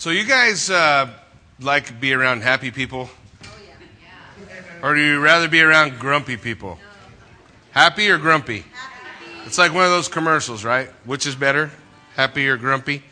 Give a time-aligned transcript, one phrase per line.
[0.00, 1.10] So you guys uh,
[1.60, 3.10] like to be around happy people?
[4.82, 6.78] Or do you rather be around grumpy people?
[7.72, 8.64] Happy or grumpy?
[9.44, 10.88] It's like one of those commercials, right?
[11.04, 11.70] Which is better,
[12.16, 13.02] happy or grumpy?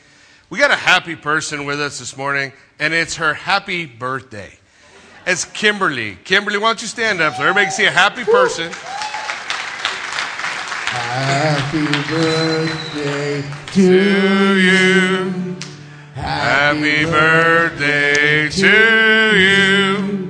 [0.49, 4.59] We got a happy person with us this morning, and it's her happy birthday.
[5.27, 6.17] It's Kimberly.
[6.25, 8.73] Kimberly, why don't you stand up so everybody can see a happy person?
[11.03, 13.45] Happy birthday
[13.75, 15.48] To you.
[16.19, 20.29] Happy birthday to you.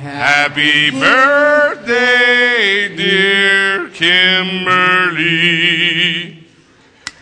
[0.00, 2.16] Happy birthday,
[2.96, 5.20] dear Kimberly.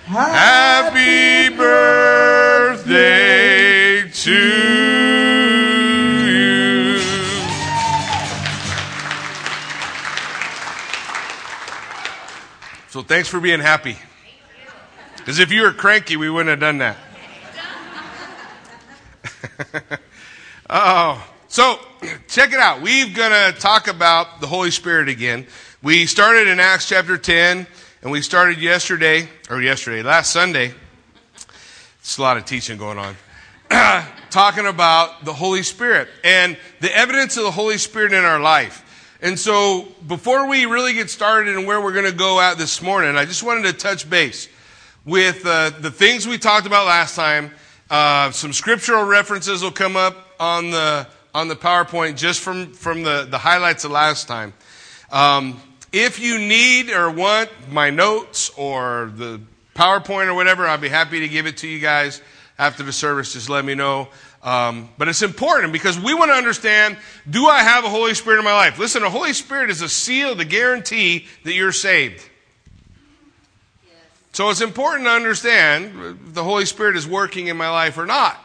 [0.07, 2.89] Happy birthday
[4.11, 4.33] to
[6.25, 6.99] you.
[12.89, 13.99] So thanks for being happy.
[15.19, 16.97] Because if you were cranky, we wouldn't have done that.
[20.71, 21.79] oh, so
[22.29, 22.83] check it out.
[22.83, 25.47] We're going to talk about the Holy Spirit again.
[25.83, 27.67] We started in Acts chapter 10,
[28.03, 30.73] and we started yesterday, or yesterday, last Sunday.
[32.01, 33.17] It's a lot of teaching going on.
[34.31, 38.85] talking about the Holy Spirit and the evidence of the Holy Spirit in our life.
[39.21, 42.81] And so, before we really get started and where we're going to go at this
[42.81, 44.49] morning, I just wanted to touch base
[45.05, 47.51] with uh, the things we talked about last time.
[47.91, 53.03] Uh, some scriptural references will come up on the on the PowerPoint just from from
[53.03, 54.53] the the highlights of last time.
[55.11, 59.41] Um, if you need or want my notes or the
[59.75, 62.21] PowerPoint or whatever, I'll be happy to give it to you guys
[62.59, 63.33] after the service.
[63.33, 64.09] Just let me know.
[64.43, 68.39] Um, but it's important because we want to understand do I have a Holy Spirit
[68.39, 68.79] in my life?
[68.79, 72.29] Listen, a Holy Spirit is a seal, the guarantee that you're saved.
[74.39, 78.07] So it's important to understand if the Holy Spirit is working in my life or
[78.07, 78.39] not.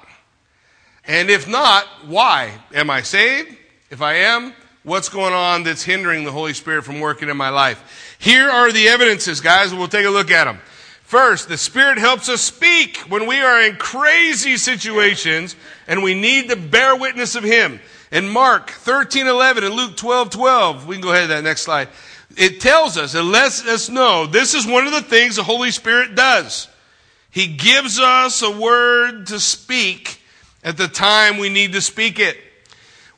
[1.05, 2.51] And if not, why?
[2.73, 3.55] Am I saved?
[3.91, 7.49] If I am, what's going on that's hindering the Holy Spirit from working in my
[7.49, 8.17] life?
[8.17, 10.61] Here are the evidences, guys, we'll take a look at them.
[11.03, 15.55] First, the Spirit helps us speak when we are in crazy situations
[15.87, 17.79] and we need to bear witness of Him.
[18.11, 21.61] In Mark 13, 11 and Luke 12, 12, we can go ahead to that next
[21.61, 21.87] slide.
[22.35, 25.71] It tells us, it lets us know this is one of the things the Holy
[25.71, 26.67] Spirit does.
[27.29, 30.21] He gives us a word to speak
[30.63, 32.37] at the time we need to speak it.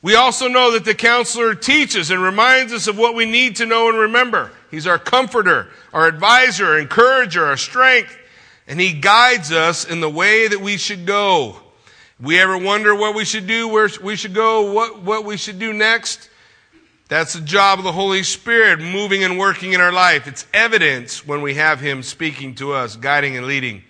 [0.02, 3.66] We also know that the counselor teaches and reminds us of what we need to
[3.66, 4.52] know and remember.
[4.70, 8.16] He's our comforter, our advisor, encourager, our strength,
[8.68, 11.56] and he guides us in the way that we should go.
[12.20, 15.58] We ever wonder what we should do, where we should go, what, what we should
[15.58, 16.28] do next?
[17.08, 20.26] That's the job of the Holy Spirit moving and working in our life.
[20.26, 23.84] It's evidence when we have Him speaking to us, guiding and leading.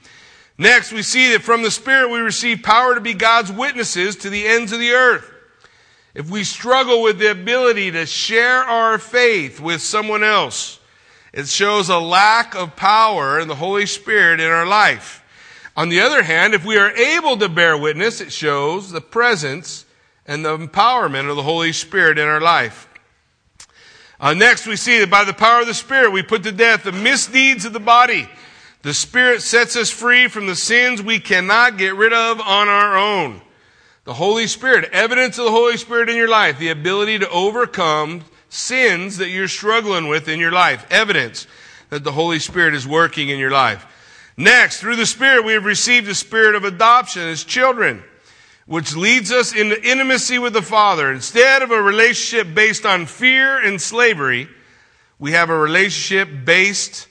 [0.58, 4.30] Next, we see that from the Spirit we receive power to be God's witnesses to
[4.30, 5.32] the ends of the earth.
[6.14, 10.78] If we struggle with the ability to share our faith with someone else,
[11.32, 15.22] it shows a lack of power in the Holy Spirit in our life.
[15.76, 19.84] On the other hand, if we are able to bear witness, it shows the presence
[20.26, 22.88] and the empowerment of the Holy Spirit in our life.
[24.18, 26.84] Uh, next, we see that by the power of the Spirit, we put to death
[26.84, 28.28] the misdeeds of the body.
[28.82, 32.96] The Spirit sets us free from the sins we cannot get rid of on our
[32.96, 33.42] own.
[34.04, 38.24] The Holy Spirit, evidence of the Holy Spirit in your life, the ability to overcome
[38.48, 40.86] sins that you're struggling with in your life.
[40.90, 41.46] Evidence
[41.90, 43.84] that the Holy Spirit is working in your life.
[44.36, 48.02] Next, through the Spirit, we have received the spirit of adoption as children
[48.66, 51.12] which leads us into intimacy with the Father.
[51.12, 54.48] Instead of a relationship based on fear and slavery,
[55.18, 57.06] we have a relationship based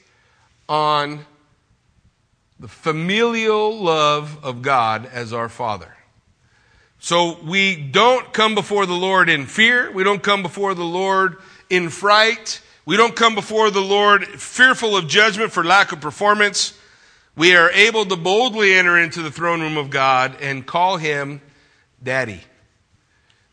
[0.67, 1.25] on
[2.59, 5.95] the familial love of God as our Father.
[6.99, 9.91] So we don't come before the Lord in fear.
[9.91, 11.37] We don't come before the Lord
[11.69, 12.61] in fright.
[12.85, 16.77] We don't come before the Lord fearful of judgment for lack of performance.
[17.35, 21.41] We are able to boldly enter into the throne room of God and call Him
[22.05, 22.39] Daddy.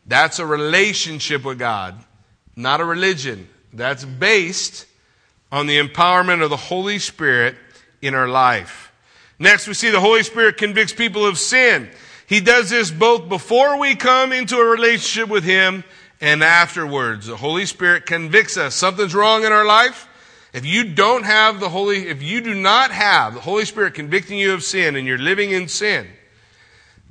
[0.07, 1.97] That's a relationship with God,
[2.55, 3.49] not a religion.
[3.73, 4.87] That's based
[5.51, 7.57] on the empowerment of the Holy Spirit
[8.01, 8.93] in our life.
[9.39, 11.91] Next, we see the Holy Spirit convicts people of sin.
[12.27, 15.83] He does this both before we come into a relationship with Him
[16.21, 17.27] and afterwards.
[17.27, 18.75] The Holy Spirit convicts us.
[18.75, 20.09] Something's wrong in our life.
[20.53, 24.39] If you don't have the Holy, if you do not have the Holy Spirit convicting
[24.39, 26.07] you of sin and you're living in sin,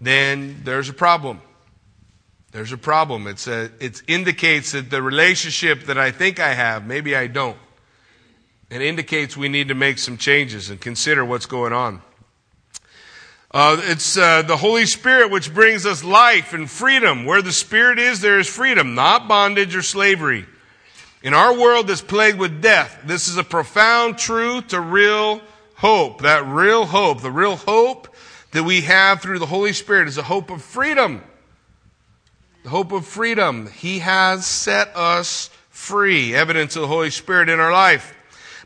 [0.01, 1.41] then there's a problem.
[2.51, 3.27] There's a problem.
[3.27, 7.57] It's a, it indicates that the relationship that I think I have, maybe I don't.
[8.69, 12.01] It indicates we need to make some changes and consider what's going on.
[13.53, 17.25] Uh, it's uh, the Holy Spirit which brings us life and freedom.
[17.25, 20.45] Where the Spirit is, there is freedom, not bondage or slavery.
[21.21, 25.41] In our world that's plagued with death, this is a profound truth to real
[25.75, 26.21] hope.
[26.21, 28.07] That real hope, the real hope
[28.51, 31.23] that we have through the Holy Spirit is a hope of freedom.
[32.63, 33.69] The hope of freedom.
[33.71, 36.35] He has set us free.
[36.35, 38.15] Evidence of the Holy Spirit in our life.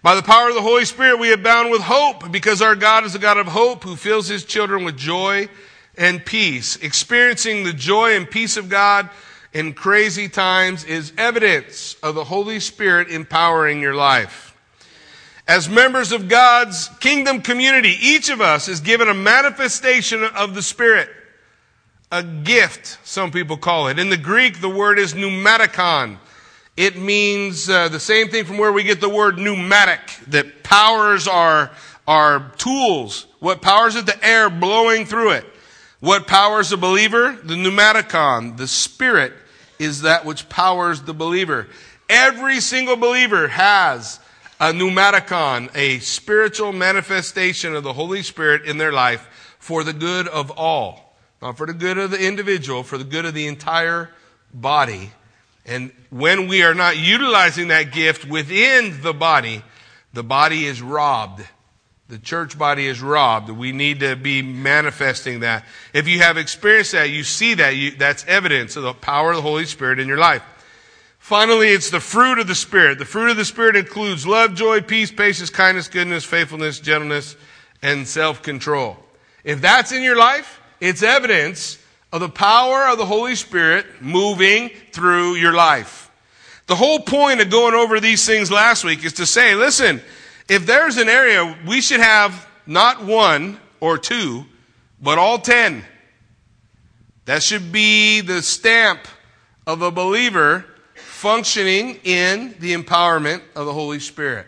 [0.02, 3.16] By the power of the Holy Spirit, we abound with hope because our God is
[3.16, 5.50] a God of hope who fills his children with joy
[5.98, 6.76] and peace.
[6.78, 9.10] Experiencing the joy and peace of God
[9.54, 14.45] in crazy times is evidence of the Holy Spirit empowering your life.
[15.48, 20.62] As members of God's kingdom community, each of us is given a manifestation of the
[20.64, 21.10] Spirit.
[22.12, 24.00] A gift, some people call it.
[24.00, 26.18] In the Greek, the word is pneumatikon.
[26.76, 31.28] It means uh, the same thing from where we get the word pneumatic, that powers
[31.28, 31.72] our,
[32.08, 33.28] our tools.
[33.40, 34.08] What powers it?
[34.08, 35.46] The air blowing through it.
[36.00, 37.38] What powers a believer?
[37.44, 38.58] The pneumatikon.
[38.58, 39.34] The Spirit
[39.78, 41.68] is that which powers the believer.
[42.10, 44.20] Every single believer has
[44.60, 50.28] a pneumatikon, a spiritual manifestation of the Holy Spirit in their life for the good
[50.28, 51.16] of all.
[51.42, 54.12] Not for the good of the individual, for the good of the entire
[54.54, 55.12] body
[55.66, 59.64] and when we are not utilizing that gift within the body,
[60.14, 61.44] the body is robbed.
[62.08, 63.50] The church body is robbed.
[63.50, 65.66] We need to be manifesting that.
[65.92, 69.38] If you have experienced that, you see that, you, that's evidence of the power of
[69.38, 70.44] the Holy Spirit in your life.
[71.26, 73.00] Finally, it's the fruit of the Spirit.
[73.00, 77.36] The fruit of the Spirit includes love, joy, peace, patience, kindness, goodness, faithfulness, gentleness,
[77.82, 78.96] and self-control.
[79.44, 81.80] If that's in your life, it's evidence
[82.14, 86.12] of the power of the Holy Spirit moving through your life.
[86.68, 90.04] The whole point of going over these things last week is to say, listen,
[90.48, 94.46] if there's an area we should have not one or two,
[95.02, 95.86] but all ten.
[97.26, 99.08] That should be the stamp
[99.66, 100.66] of a believer
[101.16, 104.46] functioning in the empowerment of the Holy Spirit.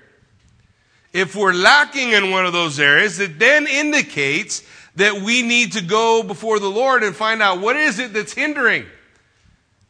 [1.13, 4.63] If we're lacking in one of those areas, it then indicates
[4.95, 8.33] that we need to go before the Lord and find out what is it that's
[8.33, 8.85] hindering?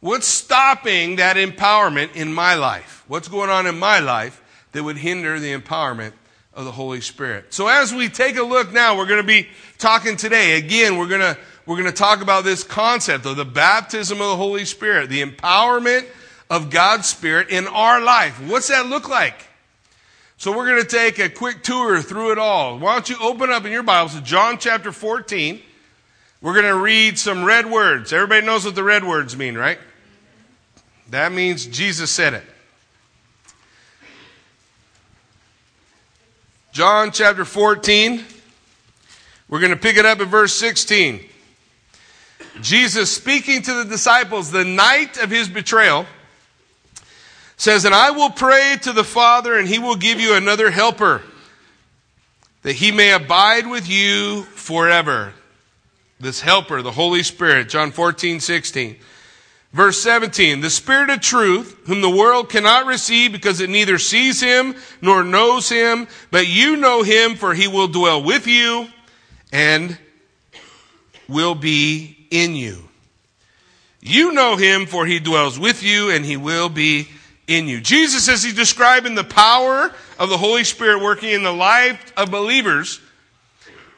[0.01, 3.03] What's stopping that empowerment in my life?
[3.07, 4.41] What's going on in my life
[4.73, 6.13] that would hinder the empowerment
[6.53, 7.55] of the Holy Spirit?
[7.55, 10.57] So as we take a look now, we're going to be talking today.
[10.57, 14.29] Again, we're going to, we're going to talk about this concept of the baptism of
[14.29, 16.05] the Holy Spirit, the empowerment
[16.49, 18.41] of God's Spirit in our life.
[18.47, 19.47] What's that look like?
[20.37, 22.77] So we're going to take a quick tour through it all.
[22.77, 25.61] Why don't you open up in your Bibles to John chapter 14.
[26.41, 28.13] We're going to read some red words.
[28.13, 29.79] Everybody knows what the red words mean, right?
[31.09, 32.43] That means Jesus said it.
[36.71, 38.23] John chapter 14.
[39.49, 41.25] We're going to pick it up at verse 16.
[42.61, 46.05] Jesus speaking to the disciples the night of his betrayal
[47.57, 51.23] says, And I will pray to the Father, and he will give you another helper,
[52.61, 55.33] that he may abide with you forever.
[56.19, 58.95] This helper, the Holy Spirit, John 14, 16.
[59.73, 64.41] Verse 17, the Spirit of truth, whom the world cannot receive because it neither sees
[64.41, 68.87] him nor knows him, but you know him, for he will dwell with you
[69.51, 69.97] and
[71.27, 72.87] will be in you.
[73.99, 77.09] You know him, for he dwells with you and he will be
[77.47, 77.79] in you.
[77.79, 82.29] Jesus, as he's describing the power of the Holy Spirit working in the life of
[82.29, 82.99] believers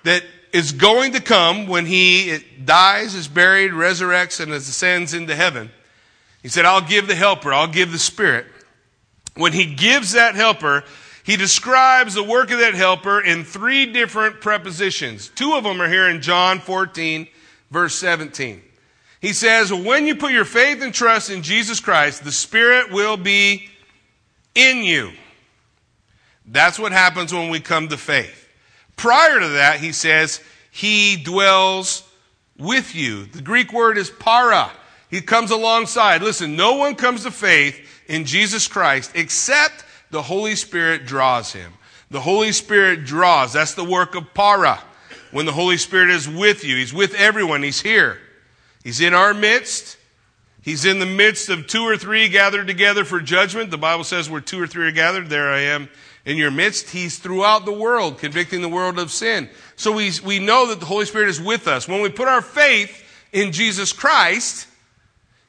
[0.03, 5.71] that is going to come when he dies, is buried, resurrects, and ascends into heaven.
[6.41, 8.45] He said, I'll give the helper, I'll give the Spirit.
[9.35, 10.83] When he gives that helper,
[11.23, 15.29] he describes the work of that helper in three different prepositions.
[15.29, 17.27] Two of them are here in John 14,
[17.71, 18.61] verse 17.
[19.19, 23.17] He says, when you put your faith and trust in Jesus Christ, the Spirit will
[23.17, 23.69] be
[24.55, 25.11] in you.
[26.45, 28.47] That's what happens when we come to faith.
[28.95, 32.03] Prior to that, he says, He dwells
[32.57, 33.25] with you.
[33.25, 34.71] The Greek word is para.
[35.09, 36.21] He comes alongside.
[36.21, 41.73] Listen, no one comes to faith in Jesus Christ except the Holy Spirit draws him.
[42.11, 43.53] The Holy Spirit draws.
[43.53, 44.81] That's the work of para.
[45.31, 47.61] When the Holy Spirit is with you, He's with everyone.
[47.61, 48.19] He's here.
[48.89, 49.97] He's in our midst.
[50.63, 53.69] He's in the midst of two or three gathered together for judgment.
[53.69, 55.89] The Bible says where two or three are gathered, there I am
[56.25, 56.89] in your midst.
[56.89, 59.47] He's throughout the world, convicting the world of sin.
[59.75, 61.87] So we, we know that the Holy Spirit is with us.
[61.87, 64.65] When we put our faith in Jesus Christ,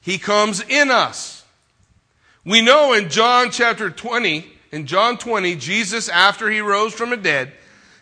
[0.03, 1.43] He comes in us.
[2.45, 7.17] We know in John chapter 20, in John 20, Jesus, after He rose from the
[7.17, 7.55] dead,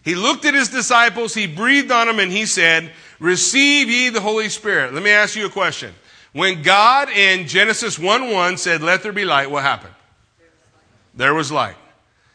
[0.04, 4.20] He looked at his disciples, he breathed on them, and he said, Receive ye the
[4.20, 4.94] Holy Spirit.
[4.94, 5.94] Let me ask you a question.
[6.32, 9.94] When God in Genesis 1 1 said, Let there be light, what happened?
[11.14, 11.76] There was light.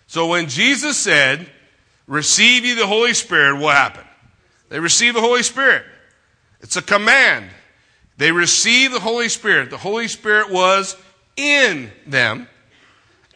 [0.07, 1.49] So when Jesus said,
[2.07, 4.07] Receive ye the Holy Spirit, what happened?
[4.69, 5.85] They received the Holy Spirit.
[6.59, 7.49] It's a command.
[8.17, 9.69] They received the Holy Spirit.
[9.69, 10.97] The Holy Spirit was
[11.35, 12.47] in them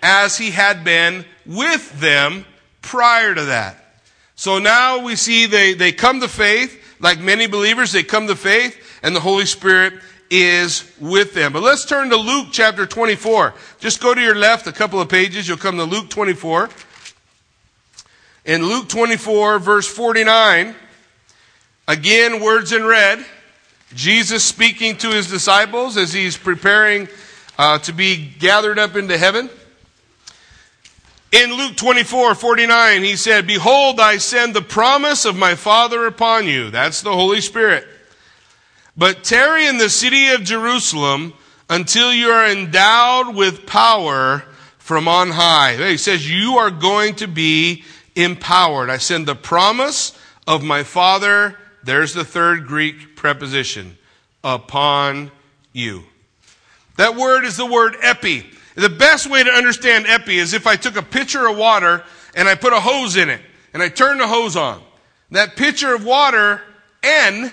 [0.01, 2.45] as he had been with them
[2.81, 4.01] prior to that.
[4.35, 6.86] So now we see they, they come to faith.
[6.99, 9.93] Like many believers, they come to faith and the Holy Spirit
[10.29, 11.53] is with them.
[11.53, 13.53] But let's turn to Luke chapter 24.
[13.79, 15.47] Just go to your left a couple of pages.
[15.47, 16.69] You'll come to Luke 24.
[18.45, 20.75] In Luke 24, verse 49,
[21.87, 23.25] again, words in red.
[23.93, 27.07] Jesus speaking to his disciples as he's preparing
[27.57, 29.49] uh, to be gathered up into heaven.
[31.31, 36.47] In Luke 24, 49, he said, Behold, I send the promise of my Father upon
[36.47, 36.69] you.
[36.69, 37.85] That's the Holy Spirit.
[38.95, 41.33] But tarry in the city of Jerusalem
[41.69, 44.43] until you are endowed with power
[44.77, 45.75] from on high.
[45.75, 47.83] He says, You are going to be
[48.15, 48.89] empowered.
[48.89, 50.17] I send the promise
[50.47, 51.57] of my Father.
[51.83, 53.97] There's the third Greek preposition.
[54.43, 55.31] Upon
[55.73, 56.03] you.
[56.95, 58.45] That word is the word epi.
[58.77, 62.03] The best way to understand epi is if I took a pitcher of water
[62.35, 63.41] and I put a hose in it
[63.73, 64.83] and I turn the hose on.
[65.31, 66.61] That pitcher of water,
[67.01, 67.51] en,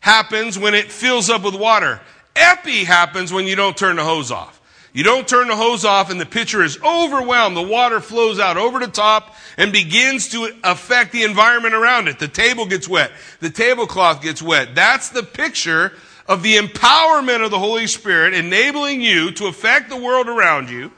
[0.00, 2.02] happens when it fills up with water.
[2.36, 4.60] Epi happens when you don't turn the hose off.
[4.92, 7.56] You don't turn the hose off and the pitcher is overwhelmed.
[7.56, 12.18] The water flows out over the top and begins to affect the environment around it.
[12.18, 13.10] The table gets wet.
[13.40, 14.74] The tablecloth gets wet.
[14.74, 15.94] That's the picture
[16.28, 20.92] of the empowerment of the Holy Spirit enabling you to affect the world around you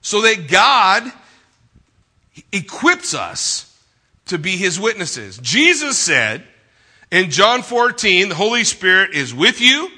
[0.00, 1.12] so that God
[2.50, 3.66] equips us
[4.26, 5.38] to be his witnesses.
[5.38, 6.42] Jesus said
[7.10, 9.90] in John 14, the Holy Spirit is with you.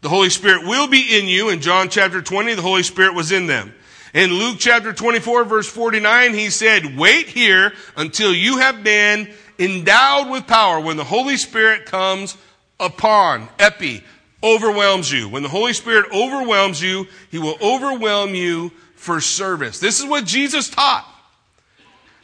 [0.00, 1.50] The Holy Spirit will be in you.
[1.50, 3.74] In John chapter 20, the Holy Spirit was in them.
[4.14, 10.30] In Luke chapter 24 verse 49, he said, wait here until you have been endowed
[10.30, 12.36] with power when the Holy Spirit comes
[12.80, 14.04] upon, epi,
[14.42, 15.28] overwhelms you.
[15.28, 19.78] When the Holy Spirit overwhelms you, He will overwhelm you for service.
[19.78, 21.06] This is what Jesus taught.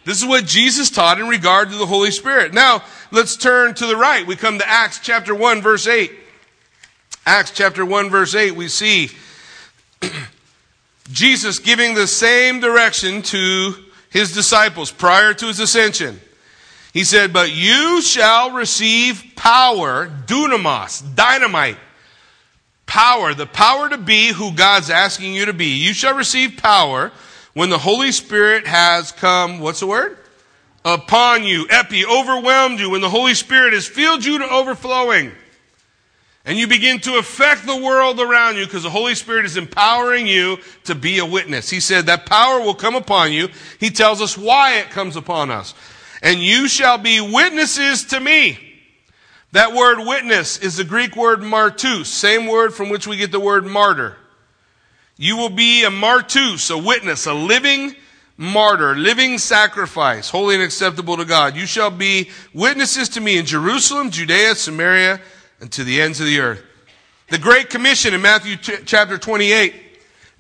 [0.05, 2.53] This is what Jesus taught in regard to the Holy Spirit.
[2.53, 4.27] Now, let's turn to the right.
[4.27, 6.13] We come to Acts chapter 1 verse 8.
[7.27, 9.11] Acts chapter 1 verse 8, we see
[11.11, 13.75] Jesus giving the same direction to
[14.11, 16.21] his disciples prior to his ascension.
[16.95, 21.77] He said, But you shall receive power, dunamis, dynamite,
[22.87, 25.77] power, the power to be who God's asking you to be.
[25.77, 27.11] You shall receive power
[27.53, 30.17] when the Holy Spirit has come, what's the word?
[30.85, 35.33] Upon you, epi, overwhelmed you, when the Holy Spirit has filled you to overflowing.
[36.45, 40.29] And you begin to affect the world around you because the Holy Spirit is empowering
[40.29, 41.71] you to be a witness.
[41.71, 43.49] He said that power will come upon you.
[43.81, 45.75] He tells us why it comes upon us
[46.25, 48.59] and you shall be witnesses to me.
[49.53, 53.39] That word witness is the Greek word martus, same word from which we get the
[53.39, 54.17] word martyr.
[55.17, 57.95] You will be a martus, a witness, a living
[58.39, 61.57] martyr, living sacrifice, holy and acceptable to God.
[61.57, 65.21] You shall be witnesses to me in Jerusalem, Judea, Samaria,
[65.61, 66.65] and to the ends of the earth.
[67.29, 69.75] The Great Commission in Matthew chapter 28,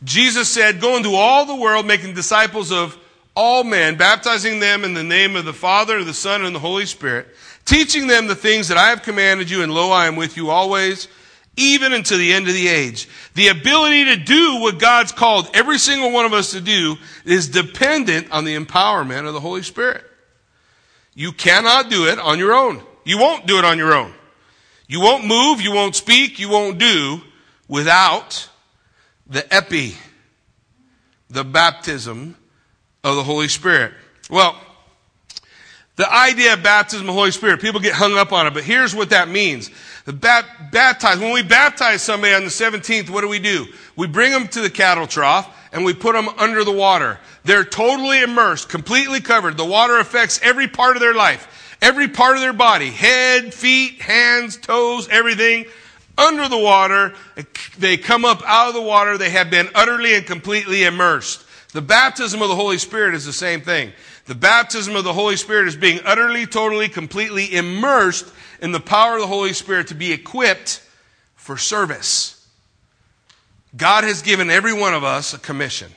[0.02, 2.98] Jesus said, Go into all the world, making disciples of
[3.36, 6.86] all men, baptizing them in the name of the Father, the Son, and the Holy
[6.86, 7.28] Spirit,
[7.64, 10.50] teaching them the things that I have commanded you, and lo, I am with you
[10.50, 11.08] always,
[11.56, 13.08] even until the end of the age.
[13.34, 17.48] The ability to do what God's called every single one of us to do is
[17.48, 20.04] dependent on the empowerment of the Holy Spirit.
[21.14, 22.82] You cannot do it on your own.
[23.04, 24.12] You won't do it on your own.
[24.86, 27.20] You won't move, you won't speak, you won't do
[27.68, 28.48] without
[29.26, 29.96] the epi,
[31.30, 32.36] the baptism
[33.04, 33.92] of the Holy Spirit.
[34.30, 34.58] Well,
[35.96, 38.64] the idea of baptism of the Holy Spirit, people get hung up on it, but
[38.64, 39.70] here's what that means.
[40.06, 43.66] The bat- baptize, when we baptize somebody on the 17th, what do we do?
[43.94, 47.20] We bring them to the cattle trough and we put them under the water.
[47.44, 49.56] They're totally immersed, completely covered.
[49.56, 54.00] The water affects every part of their life, every part of their body, head, feet,
[54.02, 55.66] hands, toes, everything
[56.18, 57.14] under the water.
[57.78, 59.16] They come up out of the water.
[59.16, 61.43] They have been utterly and completely immersed.
[61.74, 63.92] The baptism of the Holy Spirit is the same thing.
[64.26, 69.16] The baptism of the Holy Spirit is being utterly, totally, completely immersed in the power
[69.16, 70.80] of the Holy Spirit to be equipped
[71.34, 72.46] for service.
[73.76, 75.90] God has given every one of us a commission.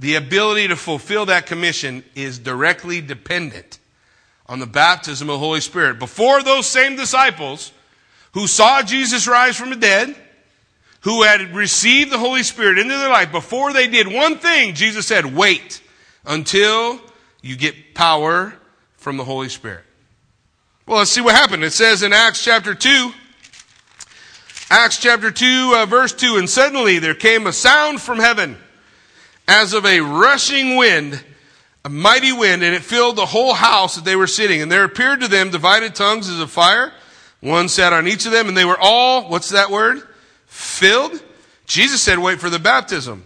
[0.00, 3.78] the ability to fulfill that commission is directly dependent
[4.46, 5.98] on the baptism of the Holy Spirit.
[5.98, 7.70] Before those same disciples
[8.32, 10.16] who saw Jesus rise from the dead,
[11.00, 15.06] who had received the Holy Spirit into their life, before they did one thing, Jesus
[15.06, 15.80] said, wait
[16.26, 17.00] until
[17.42, 18.54] you get power
[18.96, 19.84] from the Holy Spirit.
[20.86, 21.64] Well, let's see what happened.
[21.64, 23.12] It says in Acts chapter 2,
[24.70, 28.56] Acts chapter 2, uh, verse 2, and suddenly there came a sound from heaven
[29.48, 31.24] as of a rushing wind,
[31.84, 34.60] a mighty wind, and it filled the whole house that they were sitting.
[34.62, 36.92] And there appeared to them divided tongues as of fire.
[37.40, 40.02] One sat on each of them, and they were all, what's that word?
[40.50, 41.22] Filled.
[41.64, 43.24] Jesus said, wait for the baptism.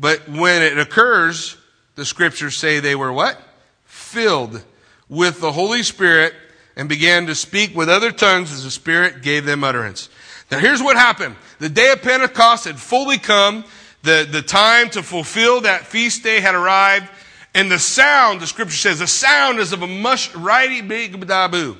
[0.00, 1.56] But when it occurs,
[1.94, 3.40] the scriptures say they were what?
[3.84, 4.64] Filled
[5.08, 6.34] with the Holy Spirit
[6.74, 10.08] and began to speak with other tongues as the Spirit gave them utterance.
[10.50, 11.36] Now here's what happened.
[11.60, 13.64] The day of Pentecost had fully come.
[14.02, 17.08] The, the time to fulfill that feast day had arrived.
[17.54, 21.76] And the sound, the scripture says, the sound is of a mush, righty big dabu.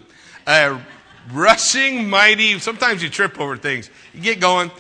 [0.47, 0.81] A
[1.33, 3.91] rushing mighty, sometimes you trip over things.
[4.13, 4.71] You get going.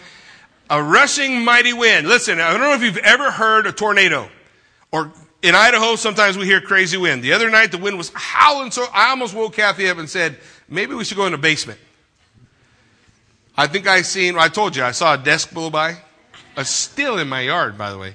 [0.71, 2.09] A rushing mighty wind.
[2.09, 4.29] Listen, I don't know if you've ever heard a tornado
[4.91, 7.23] or in Idaho, sometimes we hear crazy wind.
[7.23, 10.39] The other night, the wind was howling so I almost woke Kathy up and said,
[10.69, 11.79] maybe we should go in the basement.
[13.57, 15.97] I think I seen, I told you, I saw a desk blow by.
[16.57, 18.15] A still in my yard, by the way.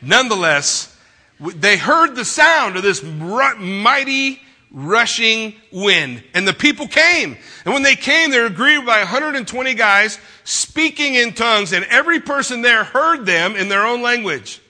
[0.00, 0.96] Nonetheless,
[1.40, 4.40] they heard the sound of this mighty
[4.72, 6.24] rushing wind.
[6.34, 7.36] And the people came.
[7.64, 12.20] And when they came, they were greeted by 120 guys speaking in tongues, and every
[12.20, 14.60] person there heard them in their own language.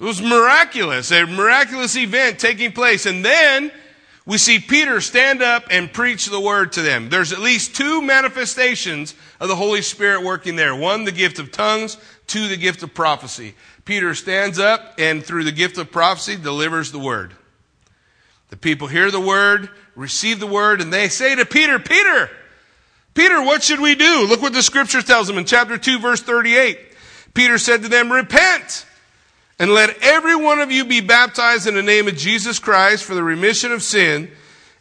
[0.00, 3.06] It was miraculous, a miraculous event taking place.
[3.06, 3.70] And then
[4.26, 7.08] we see Peter stand up and preach the word to them.
[7.08, 10.74] There's at least two manifestations of the Holy Spirit working there.
[10.74, 11.98] One, the gift of tongues.
[12.26, 13.54] Two, the gift of prophecy.
[13.84, 17.34] Peter stands up and through the gift of prophecy delivers the word.
[18.52, 22.28] The people hear the word, receive the word, and they say to Peter, Peter,
[23.14, 24.26] Peter, what should we do?
[24.28, 26.78] Look what the scripture tells them in chapter 2 verse 38.
[27.32, 28.84] Peter said to them, repent
[29.58, 33.14] and let every one of you be baptized in the name of Jesus Christ for
[33.14, 34.30] the remission of sin,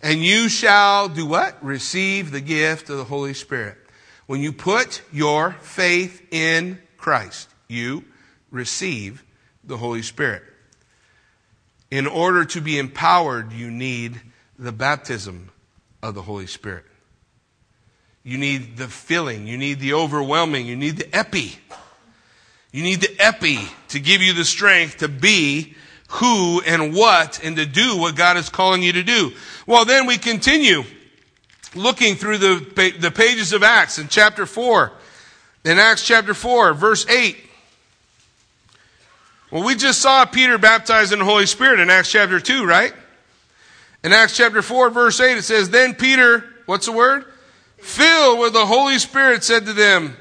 [0.04, 1.64] and you shall do what?
[1.64, 3.78] Receive the gift of the Holy Spirit.
[4.26, 8.04] When you put your faith in Christ, you
[8.50, 9.24] receive
[9.64, 10.44] the Holy Spirit.
[11.92, 14.20] In order to be empowered, you need
[14.58, 15.52] the baptism
[16.02, 16.86] of the Holy Spirit.
[18.24, 19.46] You need the filling.
[19.46, 20.68] You need the overwhelming.
[20.68, 21.58] You need the epi.
[22.72, 25.76] You need the epi to give you the strength to be
[26.10, 29.32] who and what and to do what God is calling you to do.
[29.66, 30.84] Well, then we continue
[31.76, 34.92] looking through the, the pages of Acts in chapter 4.
[35.66, 37.38] In Acts chapter 4, verse 8.
[39.52, 42.94] Well, we just saw Peter baptized in the Holy Spirit in Acts chapter 2, right?
[44.04, 47.26] In Acts chapter 4, verse 8, it says, Then Peter, what's the word?
[47.78, 50.16] Filled with the Holy Spirit said to them,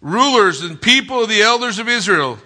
[0.00, 2.38] rulers and people, of the elders of Israel,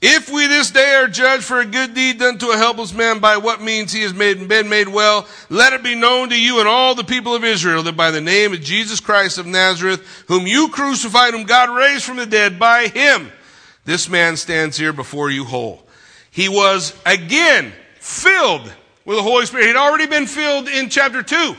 [0.00, 3.20] if we this day are judged for a good deed done to a helpless man,
[3.20, 6.58] by what means he has made, been made well, let it be known to you
[6.60, 10.24] and all the people of Israel that by the name of Jesus Christ of Nazareth,
[10.28, 13.32] whom you crucified, whom God raised from the dead, by him,
[13.84, 15.82] this man stands here before you whole.
[16.30, 18.72] He was again filled
[19.04, 19.66] with the Holy Spirit.
[19.66, 21.56] He'd already been filled in chapter 2.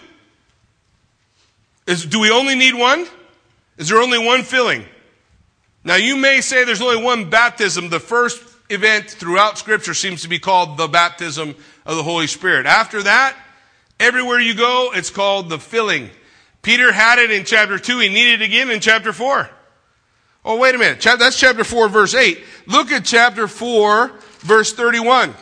[1.87, 3.05] Is, do we only need one?
[3.77, 4.85] Is there only one filling?
[5.83, 7.89] Now, you may say there's only one baptism.
[7.89, 12.65] The first event throughout Scripture seems to be called the baptism of the Holy Spirit.
[12.65, 13.37] After that,
[13.99, 16.09] everywhere you go, it's called the filling.
[16.63, 17.99] Peter had it in chapter 2.
[17.99, 19.49] He needed it again in chapter 4.
[20.45, 21.01] Oh, wait a minute.
[21.01, 22.39] That's chapter 4, verse 8.
[22.67, 25.33] Look at chapter 4, verse 31.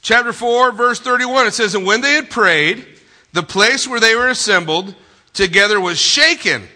[0.00, 1.46] Chapter 4, verse 31.
[1.46, 2.86] It says, And when they had prayed,
[3.34, 4.94] the place where they were assembled
[5.34, 6.66] together was shaken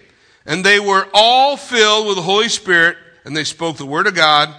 [0.46, 4.14] and they were all filled with the Holy Spirit, and they spoke the word of
[4.14, 4.54] God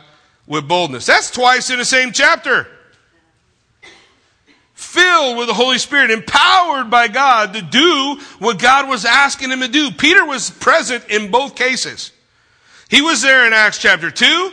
[0.46, 1.06] with boldness.
[1.06, 2.68] That's twice in the same chapter.
[4.98, 9.60] Filled with the Holy Spirit, empowered by God to do what God was asking him
[9.60, 9.92] to do.
[9.92, 12.12] Peter was present in both cases.
[12.90, 14.52] He was there in Acts chapter 2.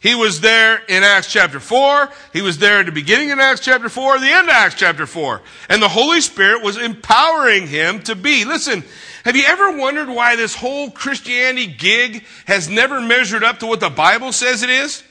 [0.00, 2.08] He was there in Acts chapter 4.
[2.32, 5.06] He was there at the beginning of Acts chapter 4, the end of Acts chapter
[5.06, 5.42] 4.
[5.68, 8.44] And the Holy Spirit was empowering him to be.
[8.44, 8.84] Listen,
[9.24, 13.80] have you ever wondered why this whole Christianity gig has never measured up to what
[13.80, 15.02] the Bible says it is?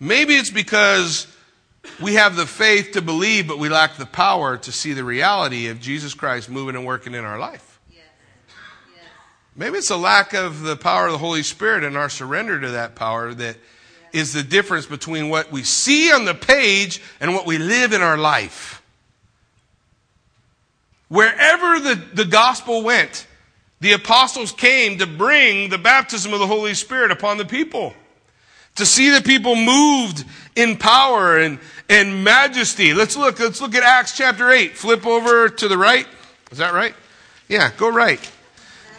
[0.00, 1.26] Maybe it's because
[2.00, 5.68] we have the faith to believe, but we lack the power to see the reality
[5.68, 7.68] of Jesus Christ moving and working in our life.
[9.58, 12.70] Maybe it's a lack of the power of the Holy Spirit and our surrender to
[12.70, 13.56] that power that
[14.12, 18.00] is the difference between what we see on the page and what we live in
[18.00, 18.80] our life.
[21.08, 23.26] Wherever the, the gospel went,
[23.80, 27.94] the apostles came to bring the baptism of the Holy Spirit upon the people.
[28.76, 30.24] To see the people moved
[30.58, 32.92] in power and, and majesty.
[32.92, 34.76] Let's look, let's look at Acts chapter 8.
[34.76, 36.06] Flip over to the right.
[36.50, 36.94] Is that right?
[37.48, 38.20] Yeah, go right.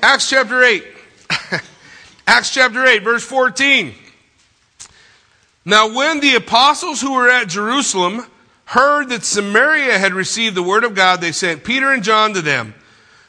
[0.02, 0.84] Acts chapter 8.
[2.28, 3.94] Acts chapter 8, verse 14.
[5.66, 8.26] Now, when the apostles who were at Jerusalem
[8.64, 12.42] heard that Samaria had received the word of God, they sent Peter and John to
[12.42, 12.74] them,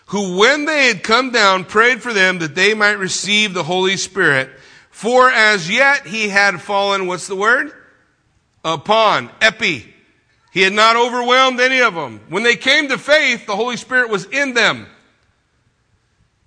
[0.06, 3.96] who, when they had come down, prayed for them that they might receive the Holy
[3.96, 4.50] Spirit.
[4.90, 7.72] For as yet he had fallen, what's the word?
[8.64, 9.94] Upon, epi.
[10.52, 12.20] He had not overwhelmed any of them.
[12.28, 14.86] When they came to faith, the Holy Spirit was in them.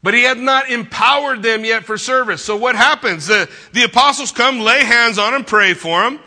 [0.03, 2.43] But he had not empowered them yet for service.
[2.43, 3.27] So what happens?
[3.27, 6.19] The, the apostles come, lay hands on them, pray for them.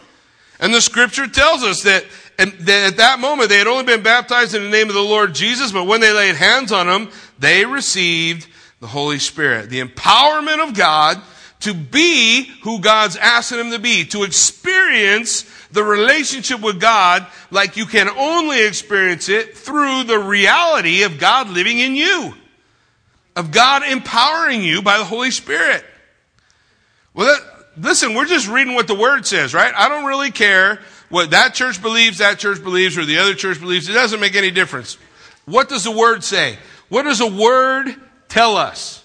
[0.58, 2.04] And the scripture tells us that
[2.38, 5.72] at that moment they had only been baptized in the name of the Lord Jesus,
[5.72, 8.48] but when they laid hands on them, they received
[8.80, 9.68] the Holy Spirit.
[9.68, 11.20] The empowerment of God
[11.60, 15.44] to be who God's asking them to be, to experience
[15.76, 21.50] the relationship with God like you can only experience it through the reality of God
[21.50, 22.34] living in you,
[23.36, 25.84] of God empowering you by the Holy Spirit.
[27.12, 29.72] Well, that, listen, we're just reading what the Word says, right?
[29.76, 33.60] I don't really care what that church believes, that church believes, or the other church
[33.60, 33.86] believes.
[33.88, 34.96] It doesn't make any difference.
[35.44, 36.58] What does the Word say?
[36.88, 37.94] What does the Word
[38.28, 39.04] tell us?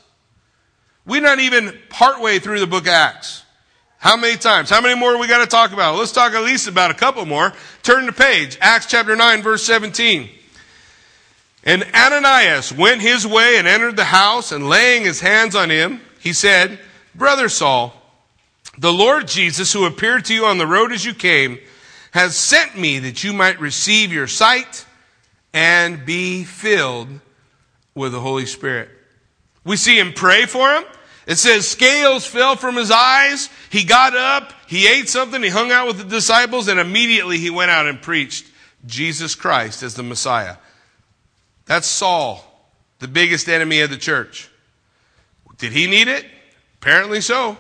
[1.06, 3.41] We're not even partway through the book of Acts.
[4.02, 4.72] How many times?
[4.72, 5.96] How many more we got to talk about?
[5.96, 7.54] Let's talk at least about a couple more.
[7.84, 8.58] Turn the page.
[8.60, 10.28] Acts chapter 9, verse 17.
[11.64, 16.02] And Ananias went his way and entered the house, and laying his hands on him,
[16.20, 16.80] he said,
[17.14, 17.94] Brother Saul,
[18.76, 21.60] the Lord Jesus, who appeared to you on the road as you came,
[22.10, 24.84] has sent me that you might receive your sight
[25.54, 27.20] and be filled
[27.94, 28.90] with the Holy Spirit.
[29.64, 30.86] We see him pray for him.
[31.32, 33.48] It says scales fell from his eyes.
[33.70, 37.50] He got up, he ate something, he hung out with the disciples, and immediately he
[37.50, 38.48] went out and preached
[38.86, 40.58] Jesus Christ as the Messiah.
[41.68, 42.44] That's Saul,
[43.00, 44.50] the biggest enemy of the church.
[45.58, 46.26] Did he need it?
[46.82, 47.58] Apparently so.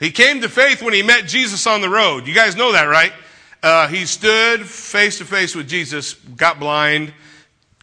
[0.00, 2.26] He came to faith when he met Jesus on the road.
[2.26, 3.12] You guys know that, right?
[3.62, 7.14] Uh, he stood face to face with Jesus, got blind.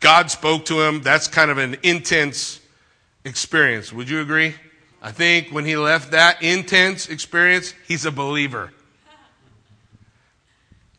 [0.01, 1.01] God spoke to him.
[1.01, 2.59] That's kind of an intense
[3.23, 3.93] experience.
[3.93, 4.55] Would you agree?
[5.01, 8.73] I think when he left that intense experience, he's a believer.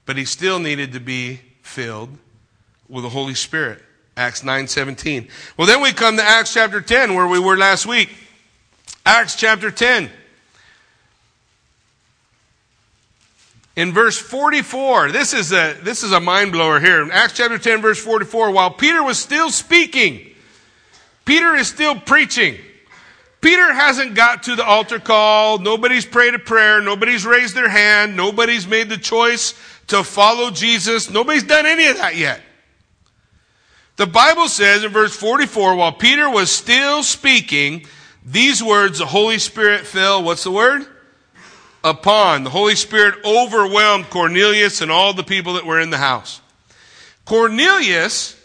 [0.07, 2.17] But he still needed to be filled
[2.89, 3.83] with the Holy Spirit.
[4.17, 5.29] Acts 9:17.
[5.57, 8.11] Well, then we come to Acts chapter 10 where we were last week.
[9.07, 10.11] Acts chapter 10.
[13.77, 17.01] In verse 44, this is a, this is a mind blower here.
[17.03, 20.27] In Acts chapter 10 verse 44, while Peter was still speaking,
[21.25, 22.59] Peter is still preaching.
[23.41, 25.59] Peter hasn't got to the altar call.
[25.59, 26.81] Nobody's prayed a prayer.
[26.81, 28.17] Nobody's raised their hand.
[28.17, 29.55] Nobody's made the choice
[29.87, 31.11] to follow Jesus.
[31.11, 32.41] Nobody's done any of that yet.
[33.97, 37.87] The Bible says in verse 44, while Peter was still speaking,
[38.25, 40.87] these words, the Holy Spirit fell, what's the word?
[41.83, 42.45] Upon.
[42.45, 46.41] The Holy Spirit overwhelmed Cornelius and all the people that were in the house.
[47.25, 48.37] Cornelius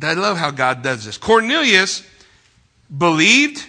[0.00, 1.18] I love how God does this.
[1.18, 2.06] Cornelius
[2.96, 3.66] believed,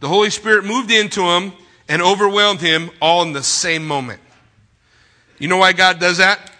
[0.00, 1.52] the Holy Spirit moved into him
[1.88, 4.20] and overwhelmed him all in the same moment.
[5.38, 6.52] You know why God does that?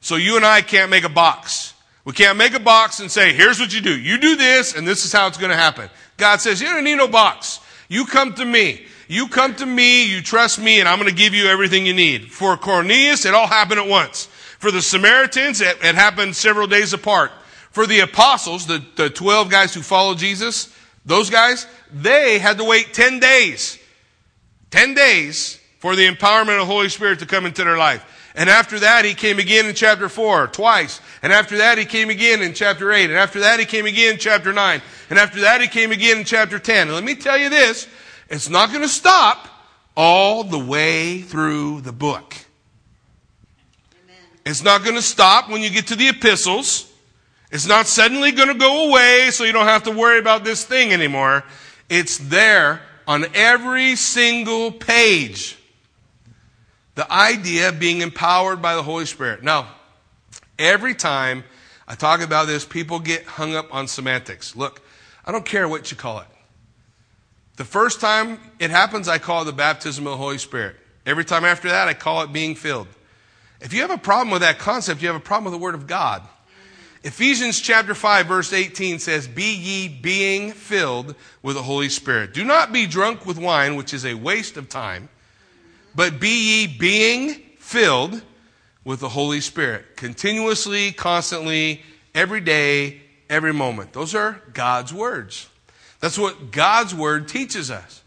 [0.00, 1.74] So you and I can't make a box.
[2.04, 3.98] We can't make a box and say, here's what you do.
[3.98, 5.90] You do this and this is how it's going to happen.
[6.16, 7.60] God says, you don't need no box.
[7.88, 8.86] You come to me.
[9.08, 11.94] You come to me, you trust me, and I'm going to give you everything you
[11.94, 12.32] need.
[12.32, 14.26] For Cornelius, it all happened at once.
[14.58, 17.30] For the Samaritans, it, it happened several days apart.
[17.70, 20.74] For the apostles, the, the 12 guys who followed Jesus,
[21.06, 23.78] those guys, they had to wait 10 days.
[24.70, 28.04] 10 days for the empowerment of the Holy Spirit to come into their life.
[28.34, 31.00] And after that, he came again in chapter 4, twice.
[31.22, 33.04] And after that, he came again in chapter 8.
[33.04, 34.82] And after that, he came again in chapter 9.
[35.08, 36.88] And after that, he came again in chapter 10.
[36.88, 37.88] And let me tell you this,
[38.28, 39.48] it's not going to stop
[39.96, 42.36] all the way through the book.
[44.04, 44.16] Amen.
[44.44, 46.85] It's not going to stop when you get to the epistles.
[47.56, 50.62] It's not suddenly going to go away so you don't have to worry about this
[50.62, 51.42] thing anymore.
[51.88, 55.56] It's there on every single page.
[56.96, 59.42] The idea of being empowered by the Holy Spirit.
[59.42, 59.68] Now,
[60.58, 61.44] every time
[61.88, 64.54] I talk about this, people get hung up on semantics.
[64.54, 64.82] Look,
[65.24, 66.28] I don't care what you call it.
[67.56, 70.76] The first time it happens, I call it the baptism of the Holy Spirit.
[71.06, 72.88] Every time after that, I call it being filled.
[73.62, 75.74] If you have a problem with that concept, you have a problem with the Word
[75.74, 76.20] of God.
[77.06, 82.34] Ephesians chapter 5 verse 18 says, Be ye being filled with the Holy Spirit.
[82.34, 85.08] Do not be drunk with wine, which is a waste of time,
[85.94, 88.22] but be ye being filled
[88.84, 89.96] with the Holy Spirit.
[89.96, 91.80] Continuously, constantly,
[92.12, 93.92] every day, every moment.
[93.92, 95.48] Those are God's words.
[96.00, 98.02] That's what God's word teaches us.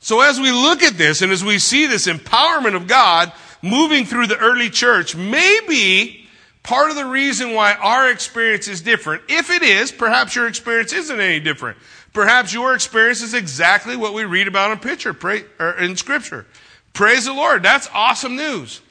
[0.00, 3.30] So as we look at this and as we see this empowerment of God
[3.60, 6.27] moving through the early church, maybe
[6.68, 10.92] part of the reason why our experience is different, if it is, perhaps your experience
[10.92, 11.78] isn't any different.
[12.12, 15.44] Perhaps your experience is exactly what we read about in picture, pray,
[15.78, 16.44] in scripture.
[16.92, 17.62] Praise the Lord.
[17.62, 18.82] That's awesome news.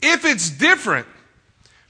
[0.00, 1.06] If it's different,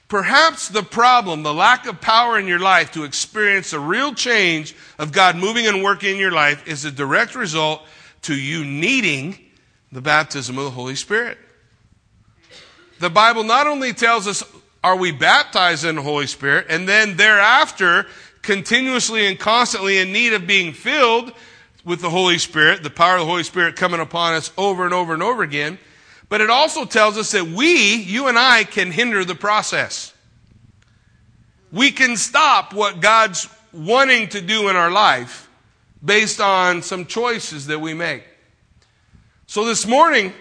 [0.09, 4.75] perhaps the problem, the lack of power in your life to experience a real change
[4.99, 7.83] of God moving and working in your life is a direct result
[8.23, 9.39] to you needing
[9.93, 11.39] the baptism of the Holy Spirit.
[12.99, 14.43] The Bible not only tells us,
[14.83, 18.07] are we baptized in the Holy Spirit, and then thereafter,
[18.43, 21.33] continuously and constantly in need of being filled
[21.85, 24.95] with the Holy Spirit, the power of the Holy Spirit coming upon us over and
[24.95, 25.79] over and over again.
[26.29, 30.15] But it also tells us that we, you and I, can hinder the process.
[31.73, 35.49] We can stop what God's wanting to do in our life
[36.05, 38.25] based on some choices that we make.
[39.47, 40.33] So this morning,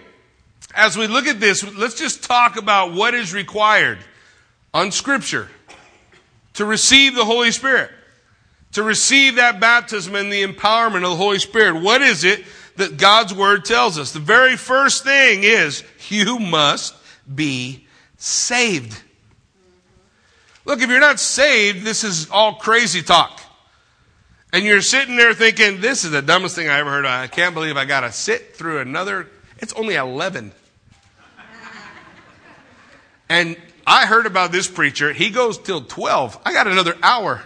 [0.73, 3.97] as we look at this, let's just talk about what is required
[4.73, 5.49] on Scripture
[6.53, 7.91] to receive the Holy Spirit,
[8.73, 11.81] to receive that baptism and the empowerment of the Holy Spirit.
[11.81, 12.43] What is it
[12.75, 14.11] that God's Word tells us?
[14.11, 16.95] The very first thing is you must
[17.33, 19.01] be saved.
[20.65, 23.41] Look, if you're not saved, this is all crazy talk.
[24.51, 27.05] And you're sitting there thinking, this is the dumbest thing I ever heard.
[27.05, 29.27] I can't believe I got to sit through another.
[29.59, 30.51] It's only 11.
[33.29, 33.57] And
[33.89, 35.11] I heard about this preacher.
[35.13, 36.39] He goes till 12.
[36.45, 37.41] I got another hour.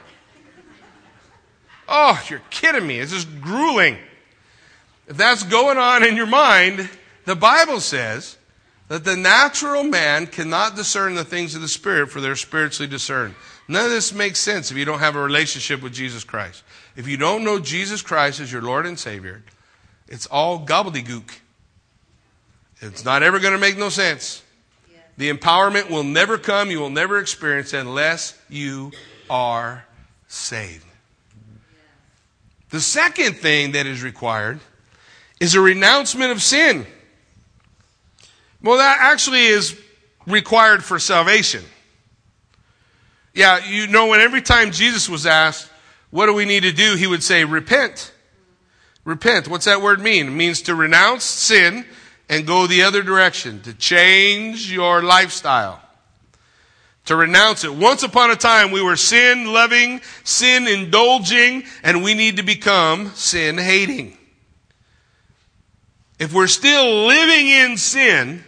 [1.87, 2.99] Oh, you're kidding me.
[2.99, 3.97] It's just grueling.
[5.07, 6.89] If that's going on in your mind,
[7.23, 8.37] the Bible says
[8.89, 13.35] that the natural man cannot discern the things of the Spirit, for they're spiritually discerned.
[13.69, 16.63] None of this makes sense if you don't have a relationship with Jesus Christ.
[16.97, 19.43] If you don't know Jesus Christ as your Lord and Savior,
[20.09, 21.37] it's all gobbledygook.
[22.81, 24.42] It's not ever going to make no sense.
[25.17, 28.91] The empowerment will never come, you will never experience unless you
[29.29, 29.85] are
[30.27, 30.85] saved.
[32.71, 34.59] The second thing that is required
[35.39, 36.87] is a renouncement of sin.
[38.63, 39.79] Well, that actually is
[40.25, 41.63] required for salvation.
[43.33, 45.69] Yeah, you know, when every time Jesus was asked,
[46.09, 46.95] what do we need to do?
[46.95, 48.11] He would say, repent.
[49.05, 49.47] Repent.
[49.47, 50.27] What's that word mean?
[50.27, 51.85] It means to renounce sin
[52.33, 55.79] and go the other direction, to change your lifestyle,
[57.05, 57.71] to renounce it.
[57.71, 63.11] Once upon a time, we were sin loving, sin indulging, and we need to become
[63.13, 64.17] sin hating.
[66.17, 68.43] If we're still living in sin,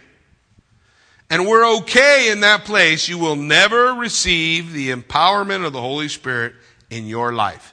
[1.30, 6.08] and we're okay in that place, you will never receive the empowerment of the Holy
[6.08, 6.54] Spirit
[6.90, 7.72] in your life.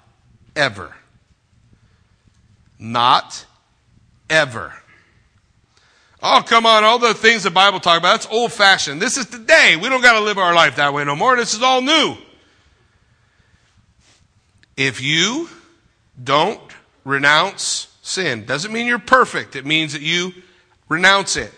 [0.56, 0.96] Ever.
[2.78, 3.48] Not
[4.30, 4.83] ever.
[6.26, 6.86] Oh, come on.
[6.86, 9.02] All the things the Bible talk about, that's old fashioned.
[9.02, 9.76] This is today.
[9.76, 11.36] We don't got to live our life that way no more.
[11.36, 12.16] This is all new.
[14.78, 15.50] If you
[16.24, 16.62] don't
[17.04, 19.58] renounce sin, doesn't mean you're perfect.
[19.58, 20.32] It means that you
[20.88, 21.52] renounce it.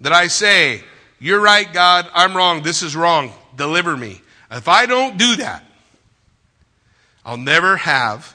[0.00, 0.84] That I say,
[1.18, 2.08] you're right, God.
[2.14, 2.62] I'm wrong.
[2.62, 3.32] This is wrong.
[3.56, 4.22] Deliver me.
[4.48, 5.64] If I don't do that,
[7.24, 8.33] I'll never have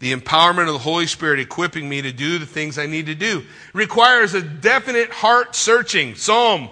[0.00, 3.14] the empowerment of the Holy Spirit equipping me to do the things I need to
[3.14, 3.44] do.
[3.74, 6.14] Requires a definite heart searching.
[6.14, 6.70] Psalm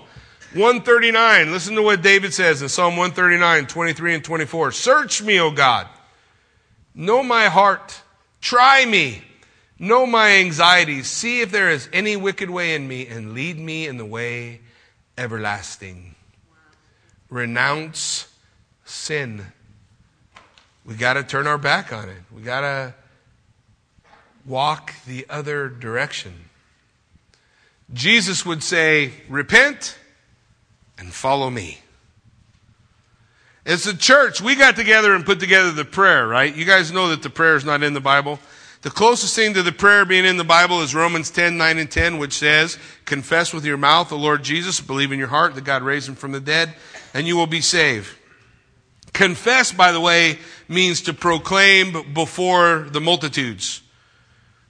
[0.54, 1.52] 139.
[1.52, 4.72] Listen to what David says in Psalm 139, 23 and 24.
[4.72, 5.86] Search me, O God.
[6.94, 8.00] Know my heart.
[8.40, 9.22] Try me.
[9.78, 11.06] Know my anxieties.
[11.06, 14.60] See if there is any wicked way in me and lead me in the way
[15.18, 16.14] everlasting.
[17.28, 18.26] Renounce
[18.86, 19.44] sin.
[20.86, 22.22] We got to turn our back on it.
[22.34, 22.94] We got to
[24.48, 26.48] walk the other direction.
[27.92, 29.98] Jesus would say, Repent
[30.98, 31.78] and follow me.
[33.64, 36.54] As a church, we got together and put together the prayer, right?
[36.54, 38.38] You guys know that the prayer is not in the Bible.
[38.80, 41.90] The closest thing to the prayer being in the Bible is Romans 10, 9 and
[41.90, 45.64] 10, which says, Confess with your mouth the Lord Jesus, believe in your heart that
[45.64, 46.74] God raised him from the dead,
[47.12, 48.16] and you will be saved.
[49.12, 53.82] Confess, by the way, means to proclaim before the multitudes.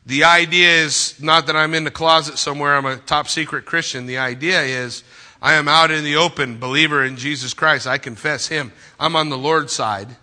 [0.08, 4.06] The idea is not that I'm in the closet somewhere, I'm a top secret Christian.
[4.06, 5.04] The idea is
[5.42, 7.86] I am out in the open, believer in Jesus Christ.
[7.86, 8.72] I confess Him.
[8.98, 10.16] I'm on the Lord's side,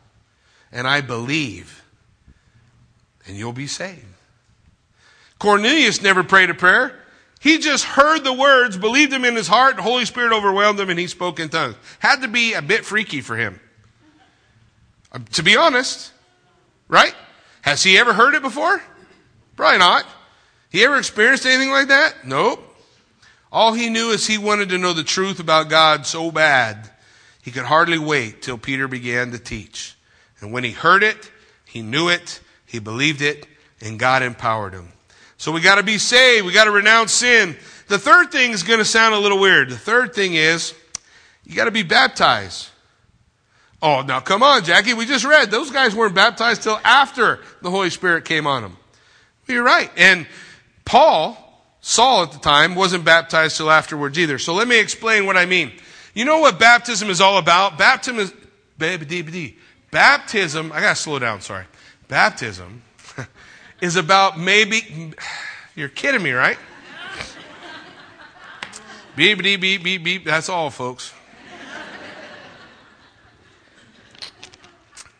[0.72, 1.84] and I believe,
[3.28, 4.08] and you'll be saved.
[5.38, 7.00] Cornelius never prayed a prayer.
[7.40, 10.90] He just heard the words, believed them in his heart, the Holy Spirit overwhelmed him,
[10.90, 11.76] and he spoke in tongues.
[12.00, 13.60] Had to be a bit freaky for him.
[15.12, 16.12] Uh, to be honest,
[16.88, 17.14] right?
[17.62, 18.82] Has he ever heard it before?
[19.56, 20.06] Probably not.
[20.70, 22.26] He ever experienced anything like that?
[22.26, 22.62] Nope.
[23.52, 26.90] All he knew is he wanted to know the truth about God so bad,
[27.42, 29.96] he could hardly wait till Peter began to teach.
[30.42, 31.32] And when he heard it,
[31.66, 33.48] he knew it, he believed it,
[33.80, 34.90] and God empowered him.
[35.38, 37.56] So we gotta be saved, we gotta renounce sin.
[37.88, 39.70] The third thing is gonna sound a little weird.
[39.70, 40.74] The third thing is,
[41.46, 42.70] you gotta be baptized.
[43.82, 44.94] Oh, now come on, Jackie.
[44.94, 48.78] We just read those guys weren't baptized till after the Holy Spirit came on them.
[49.48, 49.92] You're right.
[49.96, 50.28] And
[50.86, 51.38] Paul,
[51.82, 54.40] Saul at the time, wasn't baptized till afterwards either.
[54.40, 55.72] So let me explain what I mean.
[56.14, 57.78] You know what baptism is all about?
[57.78, 58.34] Baptism is,
[59.92, 61.66] baptism, I gotta slow down, sorry.
[62.08, 62.82] Baptism
[63.82, 65.14] is about maybe,
[65.76, 66.58] you're kidding me, right?
[69.16, 70.26] beep, beep, beep, beep, beep.
[70.26, 71.14] That's all, folks.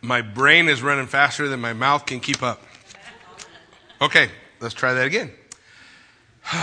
[0.00, 2.62] My brain is running faster than my mouth can keep up.
[4.00, 4.28] Okay,
[4.60, 5.30] let's try that again.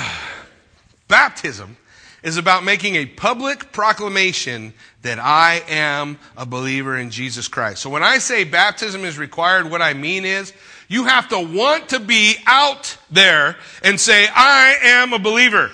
[1.08, 1.78] Baptism
[2.22, 7.82] is about making a public proclamation that I am a believer in Jesus Christ.
[7.82, 10.54] So when I say baptism is required, what I mean is
[10.88, 15.70] you have to want to be out there and say, I am a believer.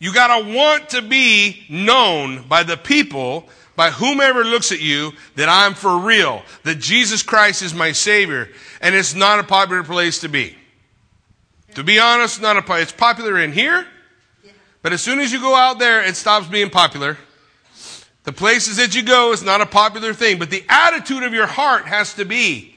[0.00, 5.48] You gotta want to be known by the people by whomever looks at you that
[5.48, 8.48] I'm for real, that Jesus Christ is my Savior,
[8.82, 10.56] and it's not a popular place to be.
[11.74, 13.86] To be honest, not a, it's popular in here,
[14.82, 17.16] but as soon as you go out there, it stops being popular.
[18.24, 21.46] The places that you go is not a popular thing, but the attitude of your
[21.46, 22.74] heart has to be,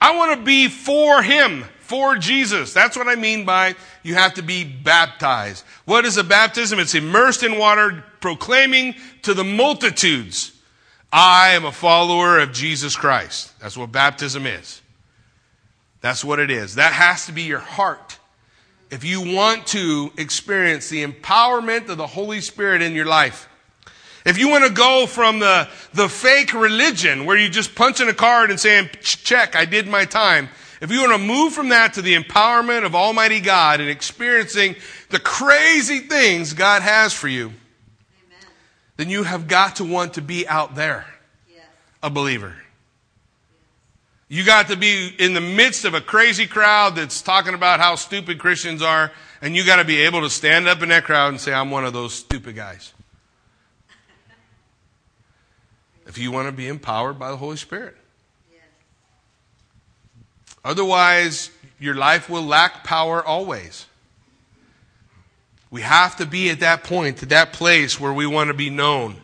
[0.00, 2.72] I want to be for Him, for Jesus.
[2.72, 5.64] That's what I mean by you have to be baptized.
[5.84, 6.78] What is a baptism?
[6.78, 10.52] It's immersed in water, proclaiming to the multitudes,
[11.12, 13.58] I am a follower of Jesus Christ.
[13.60, 14.81] That's what baptism is.
[16.02, 16.74] That's what it is.
[16.74, 18.18] That has to be your heart.
[18.90, 23.48] If you want to experience the empowerment of the Holy Spirit in your life,
[24.26, 28.08] if you want to go from the, the fake religion where you just punch in
[28.08, 30.48] a card and saying, check, I did my time,
[30.80, 34.76] if you want to move from that to the empowerment of Almighty God and experiencing
[35.10, 38.50] the crazy things God has for you, Amen.
[38.96, 41.06] then you have got to want to be out there,
[41.48, 41.64] yes.
[42.02, 42.56] a believer.
[44.32, 47.96] You got to be in the midst of a crazy crowd that's talking about how
[47.96, 51.28] stupid Christians are, and you got to be able to stand up in that crowd
[51.28, 52.94] and say, I'm one of those stupid guys.
[56.06, 57.94] if you want to be empowered by the Holy Spirit.
[60.64, 63.84] Otherwise, your life will lack power always.
[65.70, 68.70] We have to be at that point, at that place where we want to be
[68.70, 69.16] known.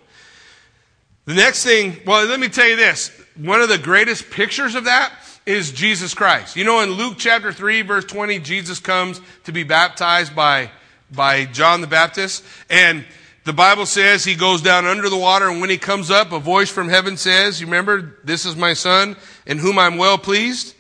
[1.25, 3.11] The next thing, well, let me tell you this.
[3.39, 5.13] One of the greatest pictures of that
[5.47, 6.57] is Jesus Christ.
[6.57, 10.73] You know, in Luke chapter 3, verse 20, Jesus comes to be baptized by,
[11.13, 12.45] by John the Baptist.
[12.69, 13.05] And
[13.45, 16.41] the Bible says he goes down under the water, and when he comes up, a
[16.41, 20.75] voice from heaven says, You remember, this is my son in whom I'm well pleased.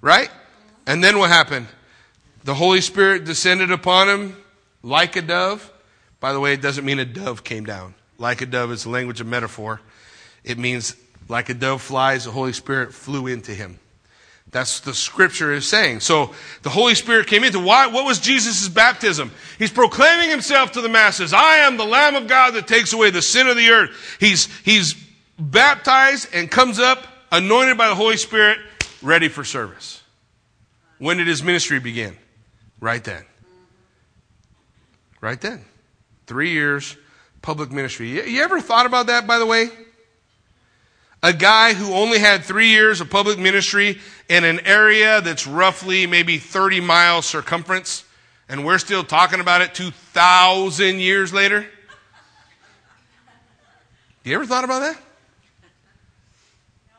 [0.00, 0.30] Right?
[0.86, 1.66] And then what happened?
[2.44, 4.36] The Holy Spirit descended upon him
[4.82, 5.70] like a dove.
[6.18, 7.94] By the way, it doesn't mean a dove came down.
[8.16, 9.82] Like a dove is the language of metaphor.
[10.42, 10.96] It means
[11.30, 13.78] like a dove flies, the Holy Spirit flew into him.
[14.50, 16.00] That's the scripture is saying.
[16.00, 19.30] So the Holy Spirit came into why what was Jesus' baptism?
[19.56, 21.32] He's proclaiming himself to the masses.
[21.32, 24.16] I am the Lamb of God that takes away the sin of the earth.
[24.18, 24.94] He's he's
[25.38, 28.58] baptized and comes up anointed by the Holy Spirit
[29.00, 30.02] ready for service.
[30.98, 32.16] When did his ministry begin?
[32.80, 33.24] Right then.
[35.20, 35.64] Right then.
[36.26, 36.96] Three years,
[37.40, 38.28] public ministry.
[38.28, 39.68] You ever thought about that, by the way?
[41.22, 43.98] A guy who only had three years of public ministry
[44.28, 48.04] in an area that's roughly maybe 30 miles circumference,
[48.48, 51.66] and we're still talking about it 2,000 years later?
[54.24, 54.98] You ever thought about that?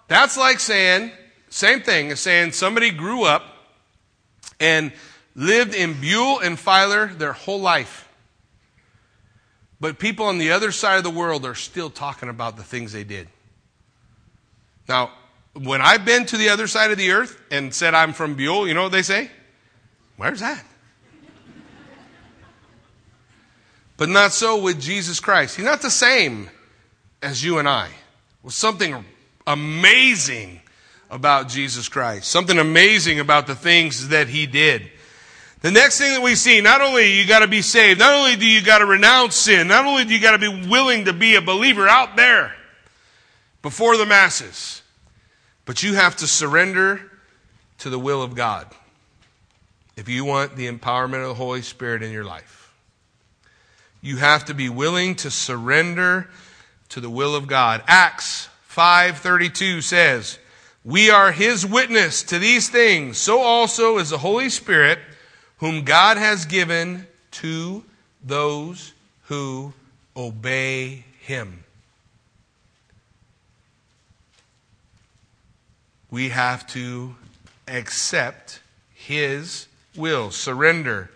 [0.07, 1.11] That's like saying
[1.49, 3.43] same thing as saying somebody grew up
[4.59, 4.91] and
[5.35, 8.07] lived in Buhl and Filer their whole life.
[9.79, 12.93] But people on the other side of the world are still talking about the things
[12.93, 13.27] they did.
[14.91, 15.09] Now,
[15.53, 18.67] when I've been to the other side of the earth and said I'm from Buhl,
[18.67, 19.31] you know what they say?
[20.17, 20.65] Where's that?
[23.95, 25.55] But not so with Jesus Christ.
[25.55, 26.49] He's not the same
[27.21, 27.87] as you and I.
[28.43, 29.05] With something
[29.47, 30.59] amazing
[31.09, 34.91] about Jesus Christ, something amazing about the things that he did.
[35.61, 38.35] The next thing that we see, not only you got to be saved, not only
[38.35, 41.13] do you got to renounce sin, not only do you got to be willing to
[41.13, 42.53] be a believer out there
[43.61, 44.80] before the masses,
[45.65, 47.11] but you have to surrender
[47.79, 48.67] to the will of God
[49.95, 52.73] if you want the empowerment of the Holy Spirit in your life.
[54.01, 56.29] You have to be willing to surrender
[56.89, 57.83] to the will of God.
[57.87, 60.39] Acts 5:32 says,
[60.83, 64.99] "We are his witness to these things, so also is the Holy Spirit,
[65.57, 67.83] whom God has given to
[68.23, 68.93] those
[69.25, 69.73] who
[70.17, 71.63] obey him."
[76.11, 77.15] We have to
[77.67, 78.59] accept
[78.93, 81.09] his will, surrender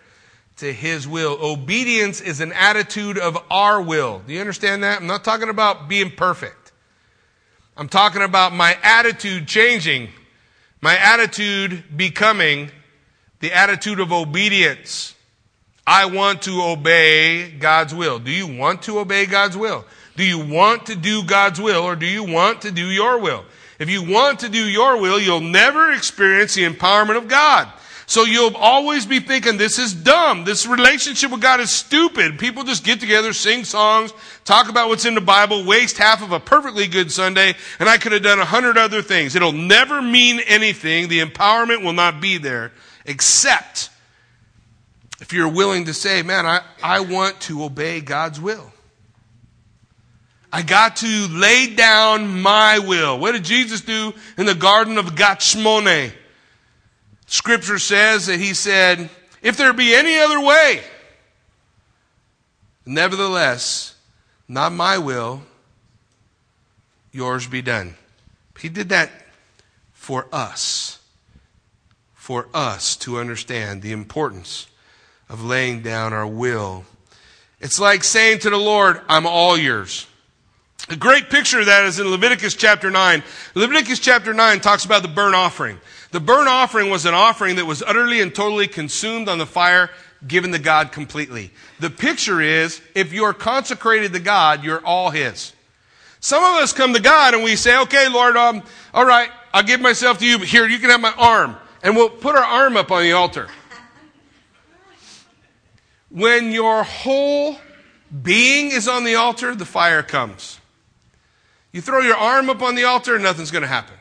[0.56, 1.38] to his will.
[1.40, 4.22] Obedience is an attitude of our will.
[4.26, 5.00] Do you understand that?
[5.00, 6.72] I'm not talking about being perfect.
[7.76, 10.08] I'm talking about my attitude changing,
[10.80, 12.70] my attitude becoming
[13.40, 15.14] the attitude of obedience.
[15.86, 18.18] I want to obey God's will.
[18.18, 19.84] Do you want to obey God's will?
[20.16, 23.44] Do you want to do God's will or do you want to do your will?
[23.78, 27.70] If you want to do your will, you'll never experience the empowerment of God.
[28.08, 30.44] So you'll always be thinking, this is dumb.
[30.44, 32.38] This relationship with God is stupid.
[32.38, 34.12] People just get together, sing songs,
[34.44, 37.98] talk about what's in the Bible, waste half of a perfectly good Sunday, and I
[37.98, 39.34] could have done a hundred other things.
[39.34, 41.08] It'll never mean anything.
[41.08, 42.70] The empowerment will not be there,
[43.04, 43.90] except
[45.20, 48.72] if you're willing to say, man, I, I want to obey God's will.
[50.56, 53.18] I got to lay down my will.
[53.18, 56.14] What did Jesus do in the Garden of Gethsemane?
[57.26, 59.10] Scripture says that he said,
[59.42, 60.80] If there be any other way,
[62.86, 63.96] nevertheless,
[64.48, 65.42] not my will,
[67.12, 67.94] yours be done.
[68.58, 69.10] He did that
[69.92, 71.00] for us,
[72.14, 74.68] for us to understand the importance
[75.28, 76.86] of laying down our will.
[77.60, 80.06] It's like saying to the Lord, I'm all yours.
[80.88, 83.22] A great picture of that is in Leviticus chapter 9.
[83.56, 85.80] Leviticus chapter 9 talks about the burnt offering.
[86.12, 89.90] The burnt offering was an offering that was utterly and totally consumed on the fire,
[90.28, 91.50] given to God completely.
[91.80, 95.52] The picture is if you're consecrated to God, you're all His.
[96.20, 98.62] Some of us come to God and we say, okay, Lord, um,
[98.94, 101.56] all right, I'll give myself to you, but here, you can have my arm.
[101.82, 103.48] And we'll put our arm up on the altar.
[106.10, 107.56] When your whole
[108.22, 110.60] being is on the altar, the fire comes.
[111.72, 113.96] You throw your arm up on the altar, nothing's going to happen.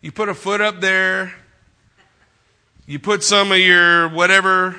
[0.00, 1.34] You put a foot up there,
[2.86, 4.76] you put some of your whatever,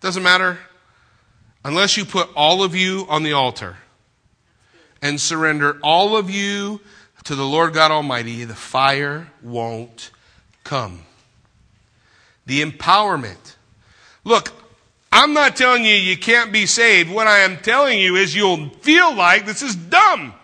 [0.00, 0.58] doesn't matter.
[1.64, 3.76] Unless you put all of you on the altar
[5.02, 6.80] and surrender all of you
[7.24, 10.10] to the Lord God Almighty, the fire won't
[10.64, 11.02] come.
[12.46, 13.56] The empowerment.
[14.24, 14.52] Look,
[15.12, 17.10] I'm not telling you you can't be saved.
[17.10, 20.34] What I am telling you is you'll feel like this is dumb.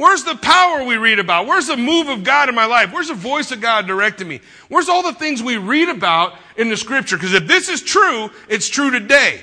[0.00, 1.46] Where's the power we read about?
[1.46, 2.90] Where's the move of God in my life?
[2.90, 4.40] Where's the voice of God directing me?
[4.70, 7.18] Where's all the things we read about in the scripture?
[7.18, 9.42] Because if this is true, it's true today.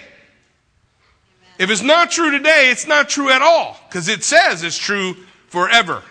[1.59, 3.79] If it's not true today, it's not true at all.
[3.87, 5.13] Because it says it's true
[5.45, 6.01] forever.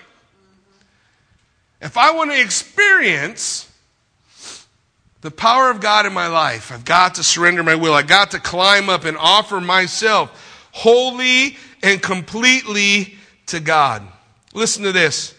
[1.80, 3.68] If I want to experience
[5.22, 7.94] the power of God in my life, I've got to surrender my will.
[7.94, 13.16] I've got to climb up and offer myself wholly and completely
[13.46, 14.06] to God.
[14.56, 15.34] Listen to this.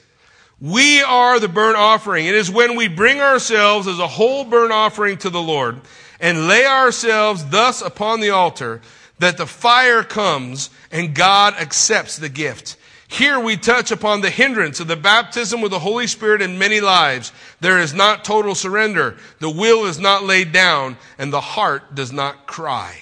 [0.62, 2.28] We are the burnt offering.
[2.28, 5.82] It is when we bring ourselves as a whole burnt offering to the Lord
[6.20, 8.80] and lay ourselves thus upon the altar
[9.18, 12.78] that the fire comes and God accepts the gift.
[13.08, 16.80] Here we touch upon the hindrance of the baptism with the Holy Spirit in many
[16.80, 17.32] lives.
[17.60, 19.18] There is not total surrender.
[19.40, 23.02] The will is not laid down and the heart does not cry.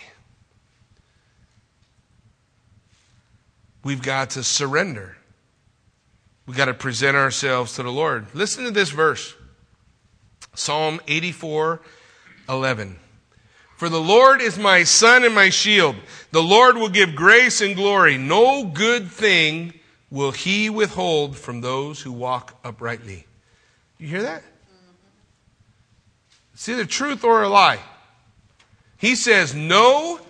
[3.84, 5.15] We've got to surrender.
[6.46, 8.28] We've got to present ourselves to the Lord.
[8.34, 9.36] Listen to this verse
[10.54, 11.82] Psalm 84
[12.48, 12.98] 11.
[13.78, 15.96] For the Lord is my sun and my shield.
[16.32, 18.18] The Lord will give grace and glory.
[18.18, 19.74] No good thing
[20.10, 23.26] will he withhold from those who walk uprightly.
[23.98, 24.44] You hear that?
[26.54, 27.80] It's either truth or a lie.
[28.98, 30.22] He says, No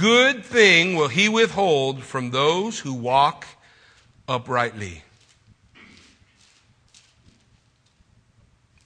[0.00, 3.46] good thing will he withhold from those who walk
[4.26, 5.02] uprightly.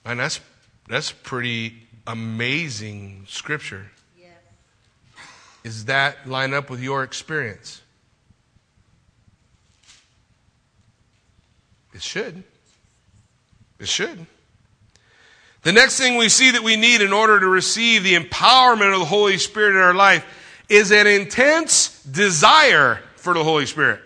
[0.09, 0.39] And that's,
[0.87, 1.75] that's pretty
[2.07, 3.91] amazing scripture.
[5.63, 7.81] Is that line up with your experience?
[11.93, 12.43] It should.
[13.77, 14.25] It should.
[15.61, 19.01] The next thing we see that we need in order to receive the empowerment of
[19.01, 20.25] the Holy Spirit in our life
[20.69, 23.99] is an intense desire for the Holy Spirit.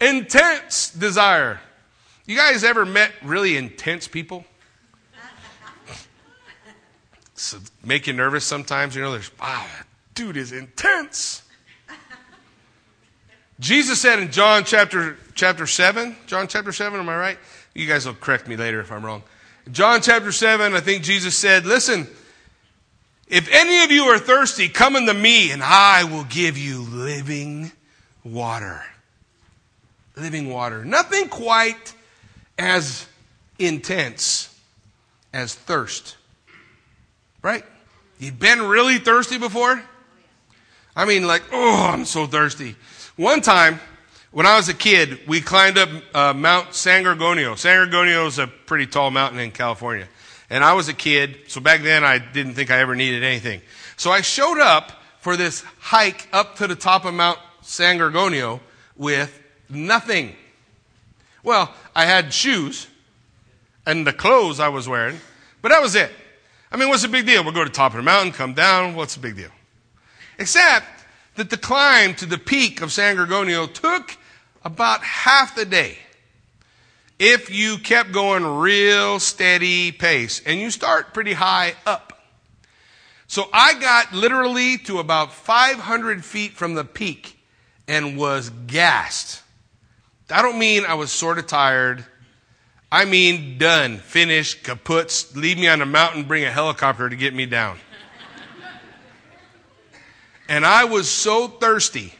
[0.00, 1.60] Intense desire.
[2.24, 4.46] You guys ever met really intense people?
[7.38, 8.96] So make you nervous sometimes.
[8.96, 9.64] You know, there's, wow,
[10.14, 11.42] dude is intense.
[13.60, 17.38] Jesus said in John chapter, chapter 7, John chapter 7, am I right?
[17.74, 19.22] You guys will correct me later if I'm wrong.
[19.70, 22.08] John chapter 7, I think Jesus said, Listen,
[23.28, 27.70] if any of you are thirsty, come unto me and I will give you living
[28.24, 28.82] water.
[30.16, 30.84] Living water.
[30.84, 31.94] Nothing quite
[32.58, 33.06] as
[33.60, 34.52] intense
[35.32, 36.17] as thirst.
[37.42, 37.64] Right?
[38.18, 39.82] You've been really thirsty before?
[40.96, 42.74] I mean, like, oh, I'm so thirsty.
[43.16, 43.80] One time,
[44.30, 47.56] when I was a kid, we climbed up uh, Mount San Gorgonio.
[47.56, 50.08] San Gorgonio is a pretty tall mountain in California.
[50.50, 53.60] And I was a kid, so back then I didn't think I ever needed anything.
[53.96, 58.60] So I showed up for this hike up to the top of Mount San Gorgonio
[58.96, 60.34] with nothing.
[61.42, 62.86] Well, I had shoes
[63.86, 65.18] and the clothes I was wearing,
[65.62, 66.10] but that was it.
[66.70, 67.42] I mean, what's the big deal?
[67.42, 68.94] We'll go to the top of the mountain, come down.
[68.94, 69.50] What's the big deal?
[70.38, 70.86] Except
[71.36, 74.16] that the climb to the peak of San Gorgonio took
[74.64, 75.98] about half the day
[77.18, 82.12] if you kept going real steady pace and you start pretty high up.
[83.26, 87.38] So I got literally to about 500 feet from the peak
[87.86, 89.42] and was gassed.
[90.30, 92.04] I don't mean I was sort of tired.
[92.90, 97.34] I mean done, finished, kaput, leave me on a mountain, bring a helicopter to get
[97.34, 97.78] me down.
[100.48, 102.14] And I was so thirsty.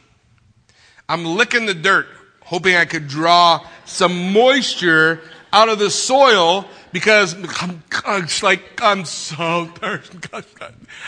[1.07, 2.07] I'm licking the dirt,
[2.41, 7.83] hoping I could draw some moisture out of the soil because I'm,
[8.23, 10.19] it's like I'm so thirsty.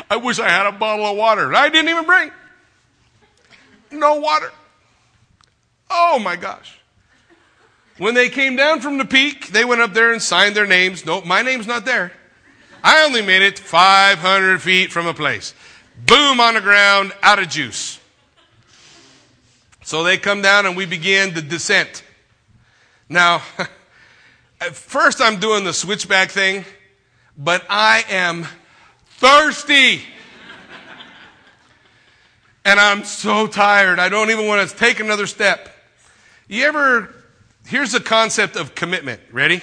[0.09, 1.53] I wish I had a bottle of water.
[1.53, 2.31] I didn't even bring.
[3.91, 4.51] No water.
[5.91, 6.80] Oh my gosh.
[8.01, 11.05] When they came down from the peak, they went up there and signed their names.
[11.05, 12.11] Nope, my name's not there.
[12.83, 15.53] I only made it 500 feet from a place.
[16.07, 17.99] Boom on the ground, out of juice.
[19.83, 22.01] So they come down and we begin the descent.
[23.07, 23.43] Now,
[24.59, 26.65] at first I'm doing the switchback thing,
[27.37, 28.47] but I am
[29.19, 30.01] thirsty.
[32.65, 33.99] and I'm so tired.
[33.99, 35.69] I don't even want to take another step.
[36.47, 37.20] You ever,
[37.71, 39.21] here's the concept of commitment.
[39.31, 39.61] Ready?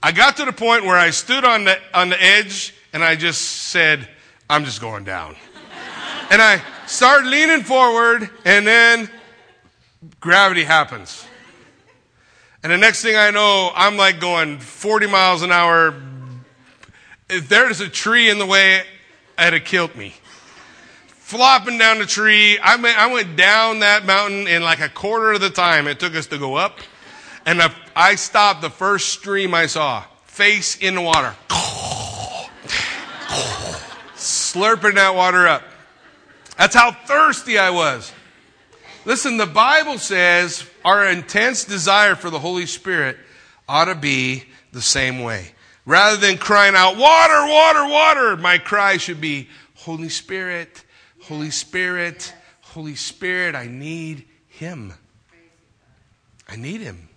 [0.00, 3.16] I got to the point where I stood on the, on the edge and I
[3.16, 4.08] just said,
[4.48, 5.34] I'm just going down.
[6.30, 9.10] and I start leaning forward, and then
[10.20, 11.26] gravity happens.
[12.62, 16.00] And the next thing I know, I'm like going 40 miles an hour.
[17.28, 18.82] If there's a tree in the way,
[19.38, 20.14] it'd have killed me.
[21.06, 22.58] Flopping down the tree.
[22.62, 26.14] I I went down that mountain in like a quarter of the time it took
[26.14, 26.78] us to go up.
[27.44, 27.60] And
[27.96, 31.34] I stopped the first stream I saw, face in the water
[34.52, 35.62] slurping that water up.
[36.58, 38.12] That's how thirsty I was.
[39.04, 43.16] Listen, the Bible says our intense desire for the Holy Spirit
[43.68, 45.52] ought to be the same way.
[45.84, 50.84] Rather than crying out, water, water, water, my cry should be, Holy Spirit,
[51.22, 54.94] Holy Spirit, Holy Spirit, I need Him.
[56.48, 57.08] I need Him.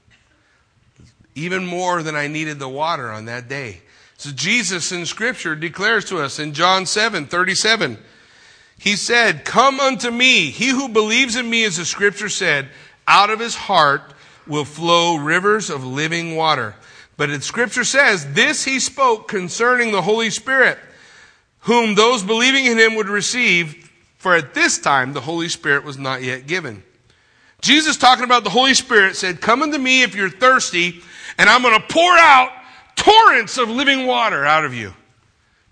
[1.35, 3.81] Even more than I needed the water on that day.
[4.17, 7.97] So Jesus in scripture declares to us in John 7, 37,
[8.77, 10.49] he said, come unto me.
[10.51, 12.69] He who believes in me, as the scripture said,
[13.07, 14.13] out of his heart
[14.47, 16.75] will flow rivers of living water.
[17.17, 20.77] But the scripture says, this he spoke concerning the Holy Spirit,
[21.61, 25.97] whom those believing in him would receive, for at this time the Holy Spirit was
[25.97, 26.83] not yet given.
[27.61, 31.01] Jesus talking about the Holy Spirit said, come unto me if you're thirsty,
[31.37, 32.51] and I'm going to pour out
[32.95, 34.93] torrents of living water out of you.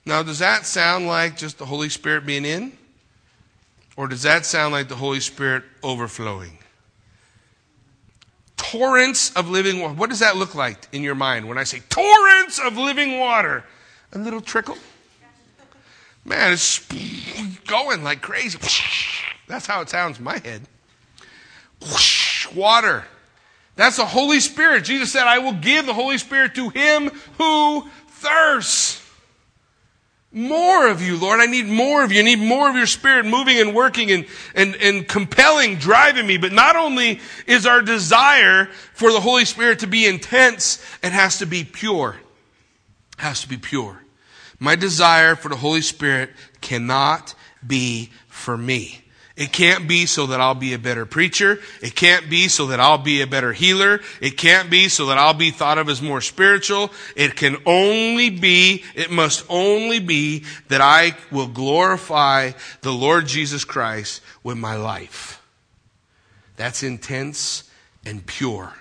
[0.05, 2.78] Now, does that sound like just the Holy Spirit being in?
[3.95, 6.57] Or does that sound like the Holy Spirit overflowing?
[8.57, 9.93] Torrents of living water.
[9.93, 13.64] What does that look like in your mind when I say torrents of living water?
[14.11, 14.78] A little trickle?
[16.26, 16.80] Man, it's
[17.68, 18.57] going like crazy.
[19.47, 20.64] That's how it sounds in my head.
[22.55, 23.05] Water.
[23.76, 24.84] That's the Holy Spirit.
[24.84, 29.01] Jesus said, I will give the Holy Spirit to him who thirsts.
[30.32, 31.39] More of you, Lord.
[31.39, 32.19] I need more of you.
[32.19, 36.38] I need more of your spirit moving and working and, and, and compelling, driving me.
[36.38, 41.38] But not only is our desire for the Holy Spirit to be intense, it has
[41.38, 42.15] to be pure.
[43.19, 44.01] It has to be pure.
[44.59, 49.03] My desire for the Holy Spirit cannot be for me.
[49.36, 51.60] It can't be so that I'll be a better preacher.
[51.82, 54.02] It can't be so that I'll be a better healer.
[54.22, 56.92] It can't be so that I'll be thought of as more spiritual.
[57.16, 63.66] It can only be, it must only be that I will glorify the Lord Jesus
[63.66, 65.42] Christ with my life.
[66.56, 67.64] That's intense
[68.06, 68.74] and pure.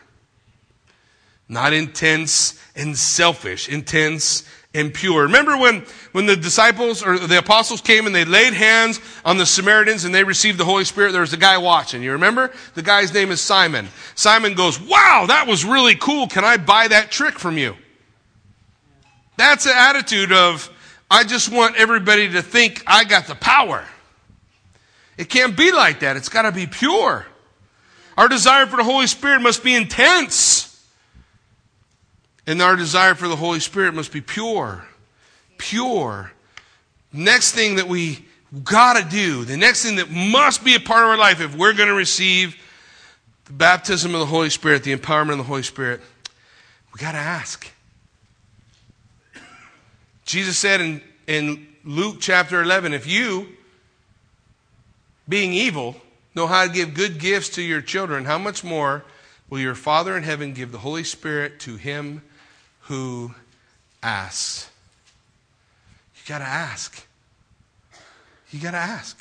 [1.48, 5.24] Not intense and selfish, intense and pure.
[5.24, 9.46] Remember when, when the disciples or the apostles came and they laid hands on the
[9.46, 11.12] Samaritans and they received the Holy Spirit?
[11.12, 12.02] There was a guy watching.
[12.02, 12.52] You remember?
[12.74, 13.88] The guy's name is Simon.
[14.14, 16.26] Simon goes, Wow, that was really cool.
[16.26, 17.76] Can I buy that trick from you?
[19.36, 20.70] That's the attitude of,
[21.10, 23.84] I just want everybody to think I got the power.
[25.18, 26.16] It can't be like that.
[26.16, 27.26] It's got to be pure.
[28.16, 30.71] Our desire for the Holy Spirit must be intense.
[32.46, 34.84] And our desire for the Holy Spirit must be pure.
[35.58, 36.32] Pure.
[37.12, 38.26] Next thing that we
[38.64, 41.72] gotta do, the next thing that must be a part of our life if we're
[41.72, 42.56] gonna receive
[43.44, 46.00] the baptism of the Holy Spirit, the empowerment of the Holy Spirit,
[46.92, 47.70] we gotta ask.
[50.24, 53.48] Jesus said in, in Luke chapter 11, if you,
[55.28, 55.96] being evil,
[56.34, 59.04] know how to give good gifts to your children, how much more
[59.48, 62.22] will your Father in heaven give the Holy Spirit to him
[62.92, 63.34] who
[64.02, 64.70] asks.
[66.14, 67.06] You got to ask.
[68.50, 69.18] You got to ask.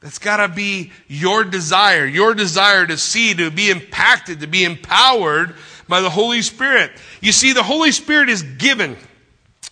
[0.00, 4.64] That's got to be your desire, your desire to see, to be impacted, to be
[4.64, 5.54] empowered
[5.88, 6.90] by the Holy Spirit.
[7.22, 8.98] You see, the Holy Spirit is given.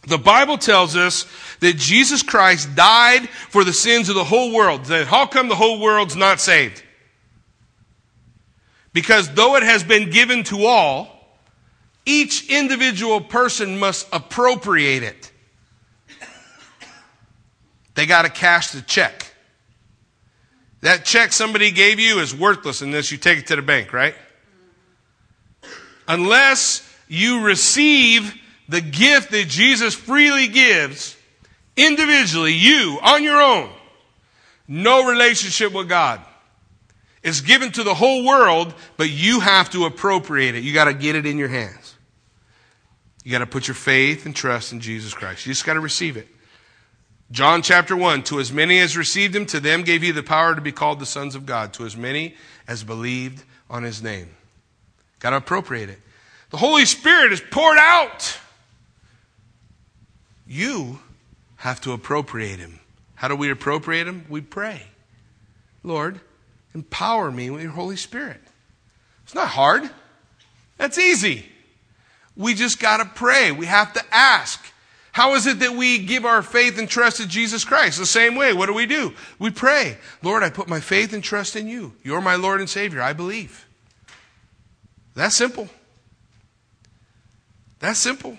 [0.06, 1.26] The Bible tells us
[1.60, 4.86] that Jesus Christ died for the sins of the whole world.
[4.86, 6.82] Then How come the whole world's not saved?
[8.94, 11.13] Because though it has been given to all,
[12.07, 15.32] each individual person must appropriate it.
[17.94, 19.34] They got to cash the check.
[20.80, 24.14] That check somebody gave you is worthless unless you take it to the bank, right?
[26.07, 28.34] Unless you receive
[28.68, 31.16] the gift that Jesus freely gives
[31.76, 33.70] individually, you on your own,
[34.68, 36.20] no relationship with God.
[37.22, 40.62] It's given to the whole world, but you have to appropriate it.
[40.62, 41.93] You got to get it in your hands.
[43.25, 45.47] You got to put your faith and trust in Jesus Christ.
[45.47, 46.29] You just got to receive it.
[47.31, 50.55] John chapter 1 To as many as received him, to them gave he the power
[50.55, 52.37] to be called the sons of God, to as many
[52.68, 54.29] as believed on his name.
[55.18, 55.99] Got to appropriate it.
[56.51, 58.39] The Holy Spirit is poured out.
[60.47, 61.01] You
[61.57, 62.79] have to appropriate him.
[63.14, 64.27] How do we appropriate him?
[64.29, 64.83] We pray.
[65.83, 66.20] Lord,
[66.75, 68.41] empower me with your Holy Spirit.
[69.22, 69.89] It's not hard.
[70.77, 71.47] That's easy.
[72.37, 73.53] We just got to pray.
[73.53, 74.64] We have to ask.
[75.12, 77.99] How is it that we give our faith and trust in Jesus Christ?
[77.99, 78.53] The same way.
[78.53, 79.12] What do we do?
[79.39, 79.97] We pray.
[80.22, 81.93] Lord, I put my faith and trust in you.
[82.03, 83.01] You're my Lord and Savior.
[83.01, 83.64] I believe.
[85.14, 85.68] That's simple.
[87.78, 88.37] That's simple.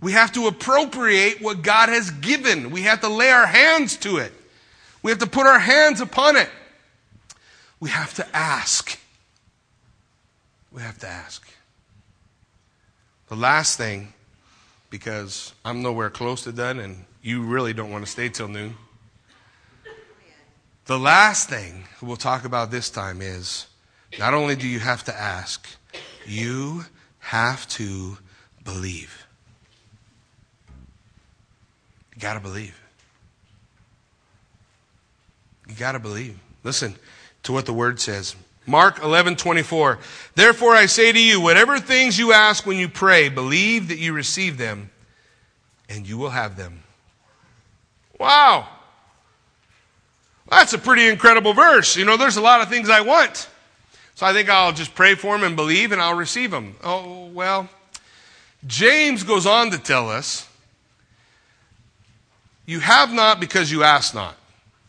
[0.00, 2.70] We have to appropriate what God has given.
[2.70, 4.32] We have to lay our hands to it.
[5.02, 6.50] We have to put our hands upon it.
[7.78, 8.98] We have to ask.
[10.72, 11.45] We have to ask.
[13.28, 14.12] The last thing,
[14.90, 18.76] because I'm nowhere close to done and you really don't want to stay till noon.
[20.84, 23.66] The last thing we'll talk about this time is
[24.18, 25.66] not only do you have to ask,
[26.24, 26.84] you
[27.18, 28.18] have to
[28.64, 29.26] believe.
[32.14, 32.80] You got to believe.
[35.68, 36.38] You got to believe.
[36.62, 36.94] Listen
[37.42, 38.36] to what the word says.
[38.66, 39.98] Mark 11:24
[40.34, 44.12] Therefore I say to you whatever things you ask when you pray believe that you
[44.12, 44.90] receive them
[45.88, 46.82] and you will have them.
[48.18, 48.68] Wow.
[50.48, 51.96] That's a pretty incredible verse.
[51.96, 53.48] You know, there's a lot of things I want.
[54.14, 56.76] So I think I'll just pray for them and believe and I'll receive them.
[56.82, 57.68] Oh, well,
[58.66, 60.48] James goes on to tell us
[62.64, 64.36] you have not because you ask not.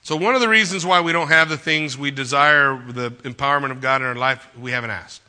[0.07, 3.71] So, one of the reasons why we don't have the things we desire, the empowerment
[3.71, 5.21] of God in our life, we haven't asked.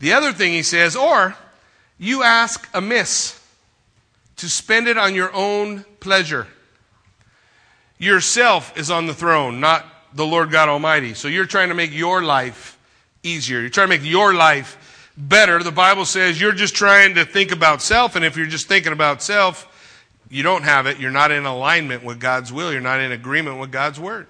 [0.00, 1.36] The other thing he says, or
[1.98, 3.40] you ask amiss
[4.38, 6.48] to spend it on your own pleasure.
[7.96, 11.14] Yourself is on the throne, not the Lord God Almighty.
[11.14, 12.76] So you're trying to make your life
[13.22, 13.60] easier.
[13.60, 15.62] You're trying to make your life better.
[15.62, 18.92] The Bible says you're just trying to think about self, and if you're just thinking
[18.92, 19.72] about self,
[20.30, 22.70] you don't have it, you're not in alignment with God's will.
[22.72, 24.26] You're not in agreement with God's word.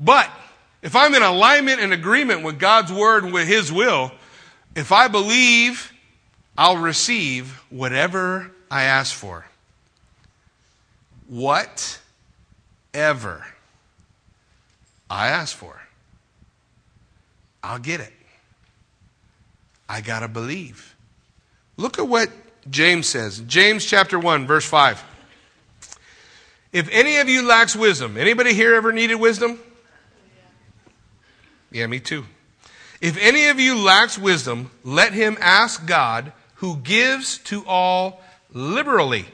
[0.00, 0.30] But
[0.82, 4.10] if I'm in alignment and agreement with God's word and with His will,
[4.74, 5.92] if I believe,
[6.56, 9.46] I'll receive whatever I ask for.
[11.28, 11.76] Whatever
[15.10, 15.80] I ask for,
[17.62, 18.12] I'll get it.
[19.88, 20.94] I got to believe.
[21.76, 22.30] Look at what
[22.70, 23.40] James says.
[23.46, 25.04] James chapter 1 verse 5.
[26.72, 29.58] If any of you lacks wisdom, anybody here ever needed wisdom?
[31.70, 32.24] Yeah, me too.
[33.00, 38.20] If any of you lacks wisdom, let him ask God, who gives to all
[38.52, 39.26] liberally.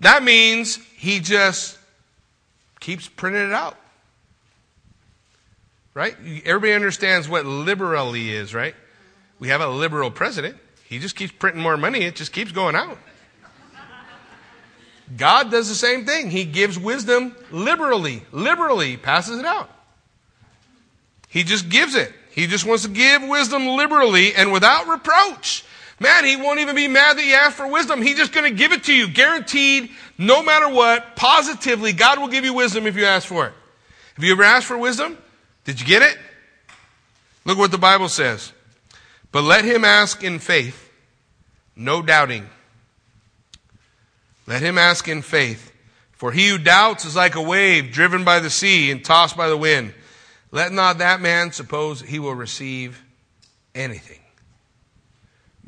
[0.00, 1.76] That means he just
[2.78, 3.76] keeps printing it out.
[5.94, 6.14] Right?
[6.44, 8.76] Everybody understands what liberally is, right?
[9.40, 10.56] We have a liberal president.
[10.88, 12.98] He just keeps printing more money, it just keeps going out.
[15.16, 16.30] God does the same thing.
[16.30, 19.70] He gives wisdom liberally, liberally passes it out.
[21.28, 22.12] He just gives it.
[22.30, 25.64] He just wants to give wisdom liberally and without reproach.
[26.00, 28.00] Man, he won't even be mad that you ask for wisdom.
[28.00, 31.92] He's just going to give it to you, guaranteed, no matter what, positively.
[31.92, 33.52] God will give you wisdom if you ask for it.
[34.14, 35.18] Have you ever asked for wisdom?
[35.64, 36.16] Did you get it?
[37.44, 38.52] Look what the Bible says.
[39.30, 40.90] But let him ask in faith,
[41.76, 42.48] no doubting.
[44.46, 45.72] Let him ask in faith.
[46.12, 49.48] For he who doubts is like a wave driven by the sea and tossed by
[49.48, 49.94] the wind.
[50.50, 53.02] Let not that man suppose he will receive
[53.74, 54.18] anything.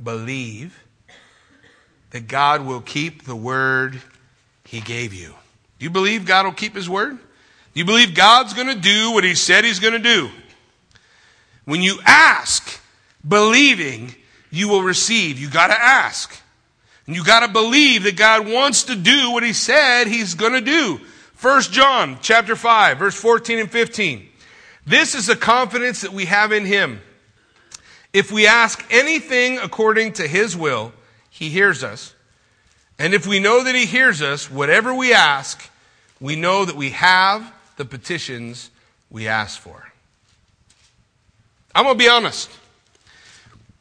[0.02, 0.82] Believe
[2.10, 4.00] that God will keep the word
[4.64, 5.34] he gave you.
[5.78, 7.16] Do you believe God will keep his word?
[7.16, 10.30] Do you believe God's going to do what he said he's going to do?
[11.64, 12.79] When you ask,
[13.26, 14.14] believing,
[14.50, 15.38] you will receive.
[15.38, 16.40] You got to ask.
[17.06, 20.52] And you got to believe that God wants to do what he said he's going
[20.52, 21.00] to do.
[21.40, 24.28] 1 John chapter 5 verse 14 and 15.
[24.86, 27.00] This is the confidence that we have in him.
[28.12, 30.92] If we ask anything according to his will,
[31.30, 32.14] he hears us.
[32.98, 35.70] And if we know that he hears us, whatever we ask,
[36.20, 38.70] we know that we have the petitions
[39.08, 39.90] we ask for.
[41.74, 42.50] I'm going to be honest.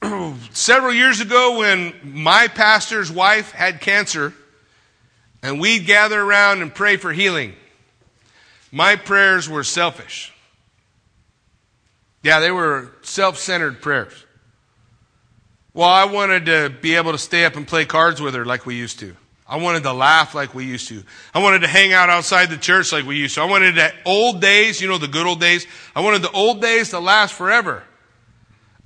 [0.51, 4.33] Several years ago, when my pastor's wife had cancer,
[5.41, 7.53] and we'd gather around and pray for healing,
[8.71, 10.33] my prayers were selfish.
[12.23, 14.13] Yeah, they were self centered prayers.
[15.73, 18.65] Well, I wanted to be able to stay up and play cards with her like
[18.65, 19.15] we used to.
[19.47, 21.03] I wanted to laugh like we used to.
[21.33, 23.41] I wanted to hang out outside the church like we used to.
[23.41, 25.65] I wanted the old days, you know, the good old days.
[25.95, 27.83] I wanted the old days to last forever.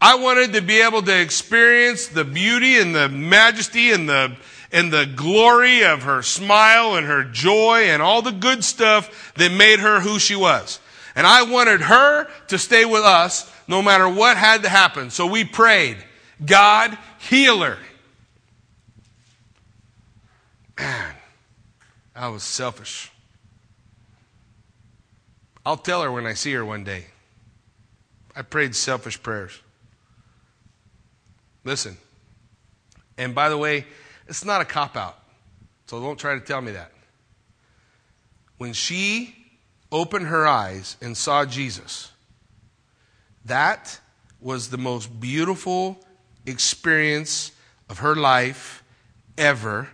[0.04, 4.36] I wanted to be able to experience the beauty and the majesty and the,
[4.70, 9.54] and the glory of her smile and her joy and all the good stuff that
[9.54, 10.82] made her who she was.
[11.16, 15.10] And I wanted her to stay with us no matter what had to happen.
[15.10, 15.95] So we prayed,
[16.45, 17.78] God, heal her.
[20.78, 21.16] Man,
[22.14, 23.10] I was selfish.
[25.66, 27.06] I'll tell her when I see her one day.
[28.36, 29.62] I prayed selfish prayers.
[31.64, 31.97] Listen.
[33.18, 33.86] And by the way,
[34.28, 35.18] it's not a cop out.
[35.86, 36.91] So don't try to tell me that.
[38.57, 39.36] When she
[39.91, 42.11] opened her eyes and saw Jesus,
[43.45, 43.99] that
[44.39, 45.99] was the most beautiful
[46.45, 47.51] experience
[47.89, 48.84] of her life
[49.38, 49.89] ever.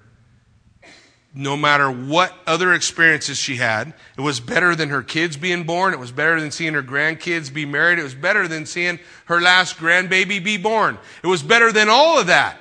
[1.34, 5.94] No matter what other experiences she had, it was better than her kids being born.
[5.94, 8.00] It was better than seeing her grandkids be married.
[8.00, 10.98] It was better than seeing her last grandbaby be born.
[11.24, 12.60] It was better than all of that.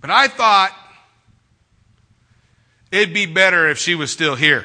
[0.00, 0.72] But I thought
[2.90, 4.64] It'd be better if she was still here.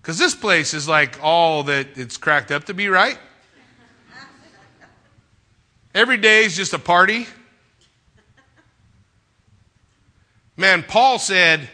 [0.00, 3.18] Because this place is like all that it's cracked up to be, right?
[5.94, 7.26] Every day is just a party.
[10.58, 11.68] Man, Paul said,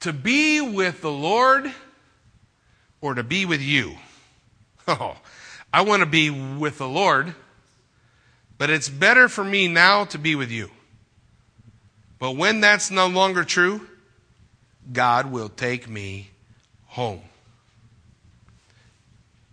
[0.00, 1.72] to be with the Lord
[3.00, 3.96] or to be with you.
[4.88, 5.16] Oh,
[5.72, 7.32] I want to be with the Lord,
[8.58, 10.68] but it's better for me now to be with you.
[12.18, 13.86] But when that's no longer true,
[14.92, 16.30] God will take me
[16.86, 17.20] home.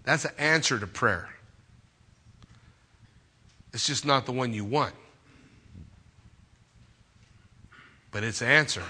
[0.06, 1.30] That's an answer to prayer.
[3.74, 4.96] It's just not the one you want.
[8.12, 8.84] But it's an answer.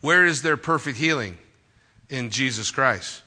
[0.00, 1.38] Where is their perfect healing?
[2.08, 3.22] In Jesus Christ.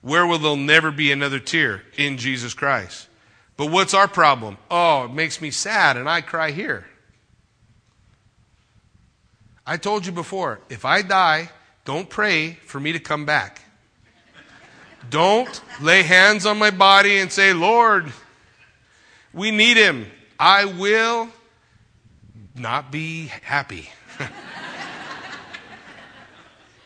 [0.00, 1.82] Where will there never be another tear?
[1.96, 3.08] In Jesus Christ.
[3.56, 4.58] But what's our problem?
[4.70, 6.86] Oh, it makes me sad and I cry here.
[9.66, 11.50] I told you before, if I die,
[11.84, 13.62] don't pray for me to come back.
[15.08, 18.12] Don't lay hands on my body and say, Lord,
[19.32, 20.06] we need him.
[20.38, 21.28] I will
[22.54, 23.90] not be happy.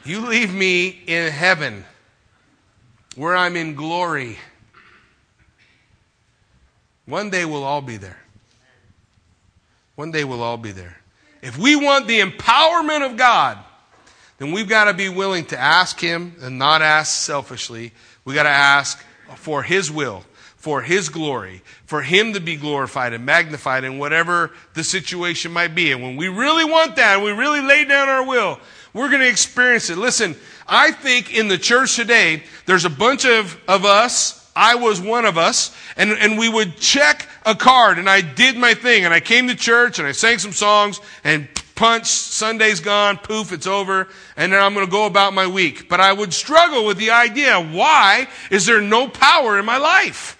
[0.05, 1.85] you leave me in heaven
[3.17, 4.39] where I'm in glory.
[7.07, 8.19] One day we'll all be there.
[9.97, 10.97] One day we'll all be there.
[11.43, 13.59] If we want the empowerment of God,
[14.39, 17.93] then we've got to be willing to ask Him and not ask selfishly.
[18.25, 19.03] We've got to ask
[19.35, 20.25] for His will,
[20.59, 25.75] for His glory, for Him to be glorified and magnified in whatever the situation might
[25.75, 25.93] be.
[25.93, 28.61] And when we really want that, and we really lay down our will,
[28.93, 29.99] we're going to experience it.
[29.99, 30.37] Listen,
[30.67, 35.25] I think in the church today, there's a bunch of, of us, I was one
[35.25, 39.15] of us, and, and we would check a card, and I did my thing, and
[39.15, 43.69] I came to church, and I sang some songs, and punch, Sunday's gone, poof, it's
[43.69, 45.89] over, and then I'm going to go about my week.
[45.89, 50.35] But I would struggle with the idea, why is there no power in my life?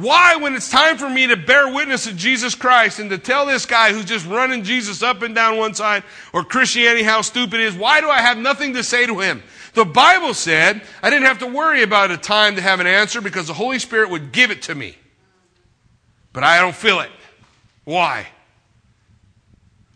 [0.00, 3.44] Why, when it's time for me to bear witness of Jesus Christ and to tell
[3.44, 7.60] this guy who's just running Jesus up and down one side or Christianity how stupid
[7.60, 9.42] it is, why do I have nothing to say to him?
[9.74, 13.20] The Bible said I didn't have to worry about a time to have an answer
[13.20, 14.96] because the Holy Spirit would give it to me.
[16.32, 17.10] But I don't feel it.
[17.84, 18.26] Why?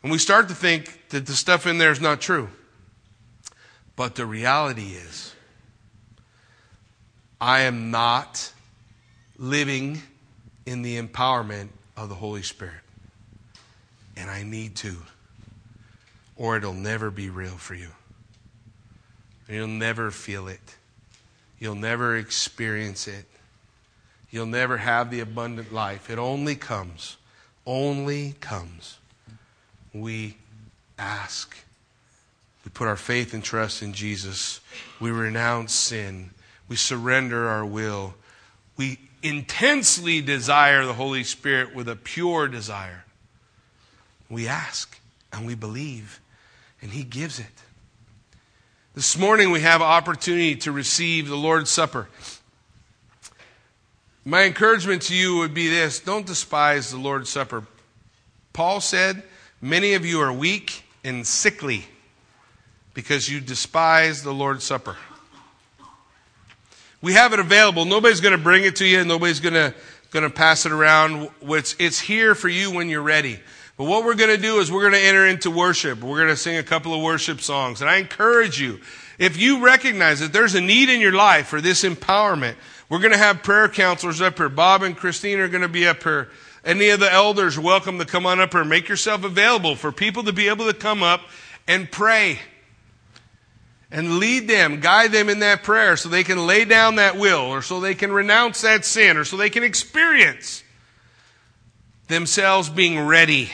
[0.03, 2.51] And we start to think that the stuff in there is not true.
[3.97, 5.35] But the reality is,
[7.41, 8.53] I am not
[9.39, 10.03] living
[10.67, 12.75] in the empowerment of the Holy Spirit.
[14.17, 14.97] And I need to,
[16.37, 17.91] or it'll never be real for you.
[19.49, 20.77] You'll never feel it.
[21.59, 23.27] You'll never experience it.
[24.31, 26.11] You'll never have the abundant life.
[26.11, 27.17] It only comes,
[27.67, 28.99] only comes.
[29.93, 30.37] We
[30.99, 31.57] ask.
[32.65, 34.61] We put our faith and trust in Jesus.
[35.01, 36.31] We renounce sin.
[36.69, 38.15] We surrender our will.
[38.77, 43.05] We intensely desire the Holy Spirit with a pure desire.
[44.29, 45.01] We ask
[45.33, 46.21] and we believe,
[46.83, 47.47] and He gives it.
[48.95, 52.09] This morning we have opportunity to receive the Lord's Supper.
[54.27, 57.65] My encouragement to you would be this don't despise the Lord's Supper.
[58.53, 59.23] Paul said,
[59.61, 61.87] Many of you are weak and sickly
[62.93, 64.97] because you despise the Lord's Supper.
[67.05, 67.85] We have it available.
[67.85, 69.05] Nobody's going to bring it to you.
[69.05, 69.75] Nobody's going to,
[70.11, 71.29] going to pass it around.
[71.43, 73.41] It's, it's here for you when you're ready.
[73.77, 76.03] But what we're going to do is we're going to enter into worship.
[76.03, 77.83] We're going to sing a couple of worship songs.
[77.83, 78.81] And I encourage you,
[79.19, 82.55] if you recognize that there's a need in your life for this empowerment,
[82.89, 84.49] we're going to have prayer counselors up here.
[84.49, 86.31] Bob and Christine are going to be up here.
[86.65, 88.65] Any of the elders welcome to come on up here.
[88.65, 91.21] Make yourself available for people to be able to come up
[91.69, 92.39] and pray.
[93.95, 97.43] And lead them, guide them in that prayer so they can lay down that will,
[97.43, 100.65] or so they can renounce that sin, or so they can experience
[102.09, 103.53] themselves being ready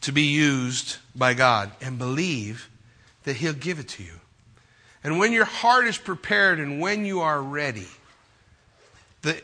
[0.00, 2.68] to be used by God and believe
[3.22, 4.14] that He'll give it to you.
[5.04, 7.86] And when your heart is prepared and when you are ready,
[9.22, 9.40] the,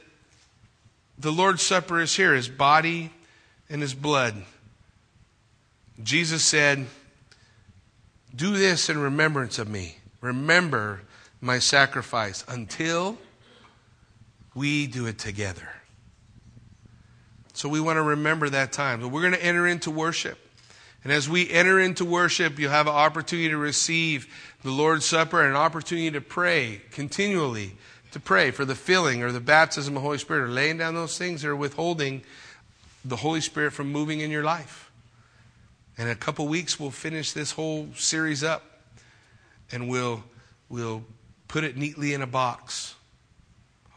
[1.17, 3.13] the Lord's Supper is here, His body
[3.71, 4.35] and His blood.
[6.03, 6.87] Jesus said,
[8.35, 9.97] Do this in remembrance of me.
[10.21, 11.03] Remember
[11.41, 13.19] my sacrifice until
[14.55, 15.69] we do it together.
[17.53, 19.01] So we want to remember that time.
[19.01, 20.39] So we're going to enter into worship.
[21.05, 24.27] And as we enter into worship, you'll have an opportunity to receive
[24.63, 27.77] the Lord's Supper and an opportunity to pray continually,
[28.13, 30.95] to pray for the filling or the baptism of the Holy Spirit, or laying down
[30.95, 32.23] those things that are withholding
[33.05, 34.84] the Holy Spirit from moving in your life.
[35.97, 38.63] And in a couple weeks, we'll finish this whole series up
[39.71, 40.25] and we'll,
[40.69, 41.05] we'll
[41.49, 42.95] put it neatly in a box.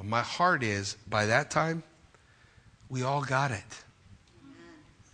[0.03, 1.81] My heart is, by that time,
[2.87, 3.63] we all got it.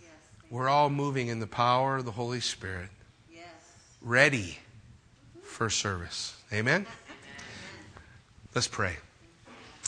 [0.00, 0.10] Yes.
[0.50, 2.90] We're all moving in the power of the Holy Spirit,
[3.32, 3.46] yes.
[4.02, 4.58] ready
[5.42, 6.36] for service.
[6.52, 6.86] Amen?
[8.54, 8.96] Let's pray.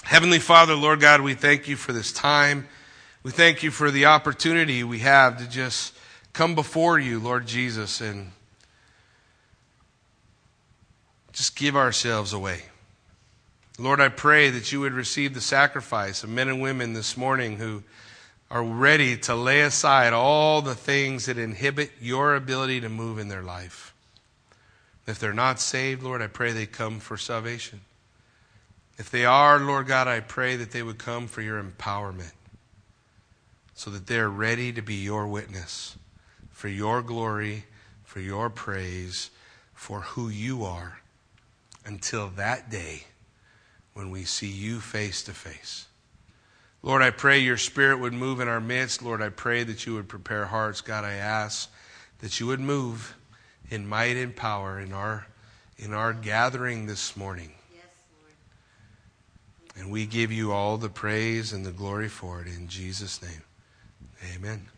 [0.02, 2.66] Heavenly Father, Lord God, we thank you for this time.
[3.22, 5.95] We thank you for the opportunity we have to just
[6.36, 8.30] come before you, Lord Jesus, and
[11.32, 12.64] just give ourselves away.
[13.78, 17.56] Lord, I pray that you would receive the sacrifice of men and women this morning
[17.56, 17.82] who
[18.50, 23.28] are ready to lay aside all the things that inhibit your ability to move in
[23.28, 23.94] their life.
[25.06, 27.80] If they're not saved, Lord, I pray they come for salvation.
[28.98, 32.32] If they are, Lord God, I pray that they would come for your empowerment
[33.74, 35.96] so that they're ready to be your witness
[36.56, 37.64] for your glory,
[38.02, 39.28] for your praise,
[39.74, 41.00] for who you are
[41.84, 43.02] until that day
[43.92, 45.86] when we see you face to face.
[46.82, 49.02] Lord, I pray your spirit would move in our midst.
[49.02, 50.80] Lord, I pray that you would prepare hearts.
[50.80, 51.70] God, I ask
[52.20, 53.14] that you would move
[53.68, 55.26] in might and power in our
[55.76, 57.52] in our gathering this morning.
[57.74, 57.84] Yes,
[58.18, 58.32] Lord.
[59.78, 63.42] And we give you all the praise and the glory for it in Jesus' name.
[64.34, 64.68] Amen.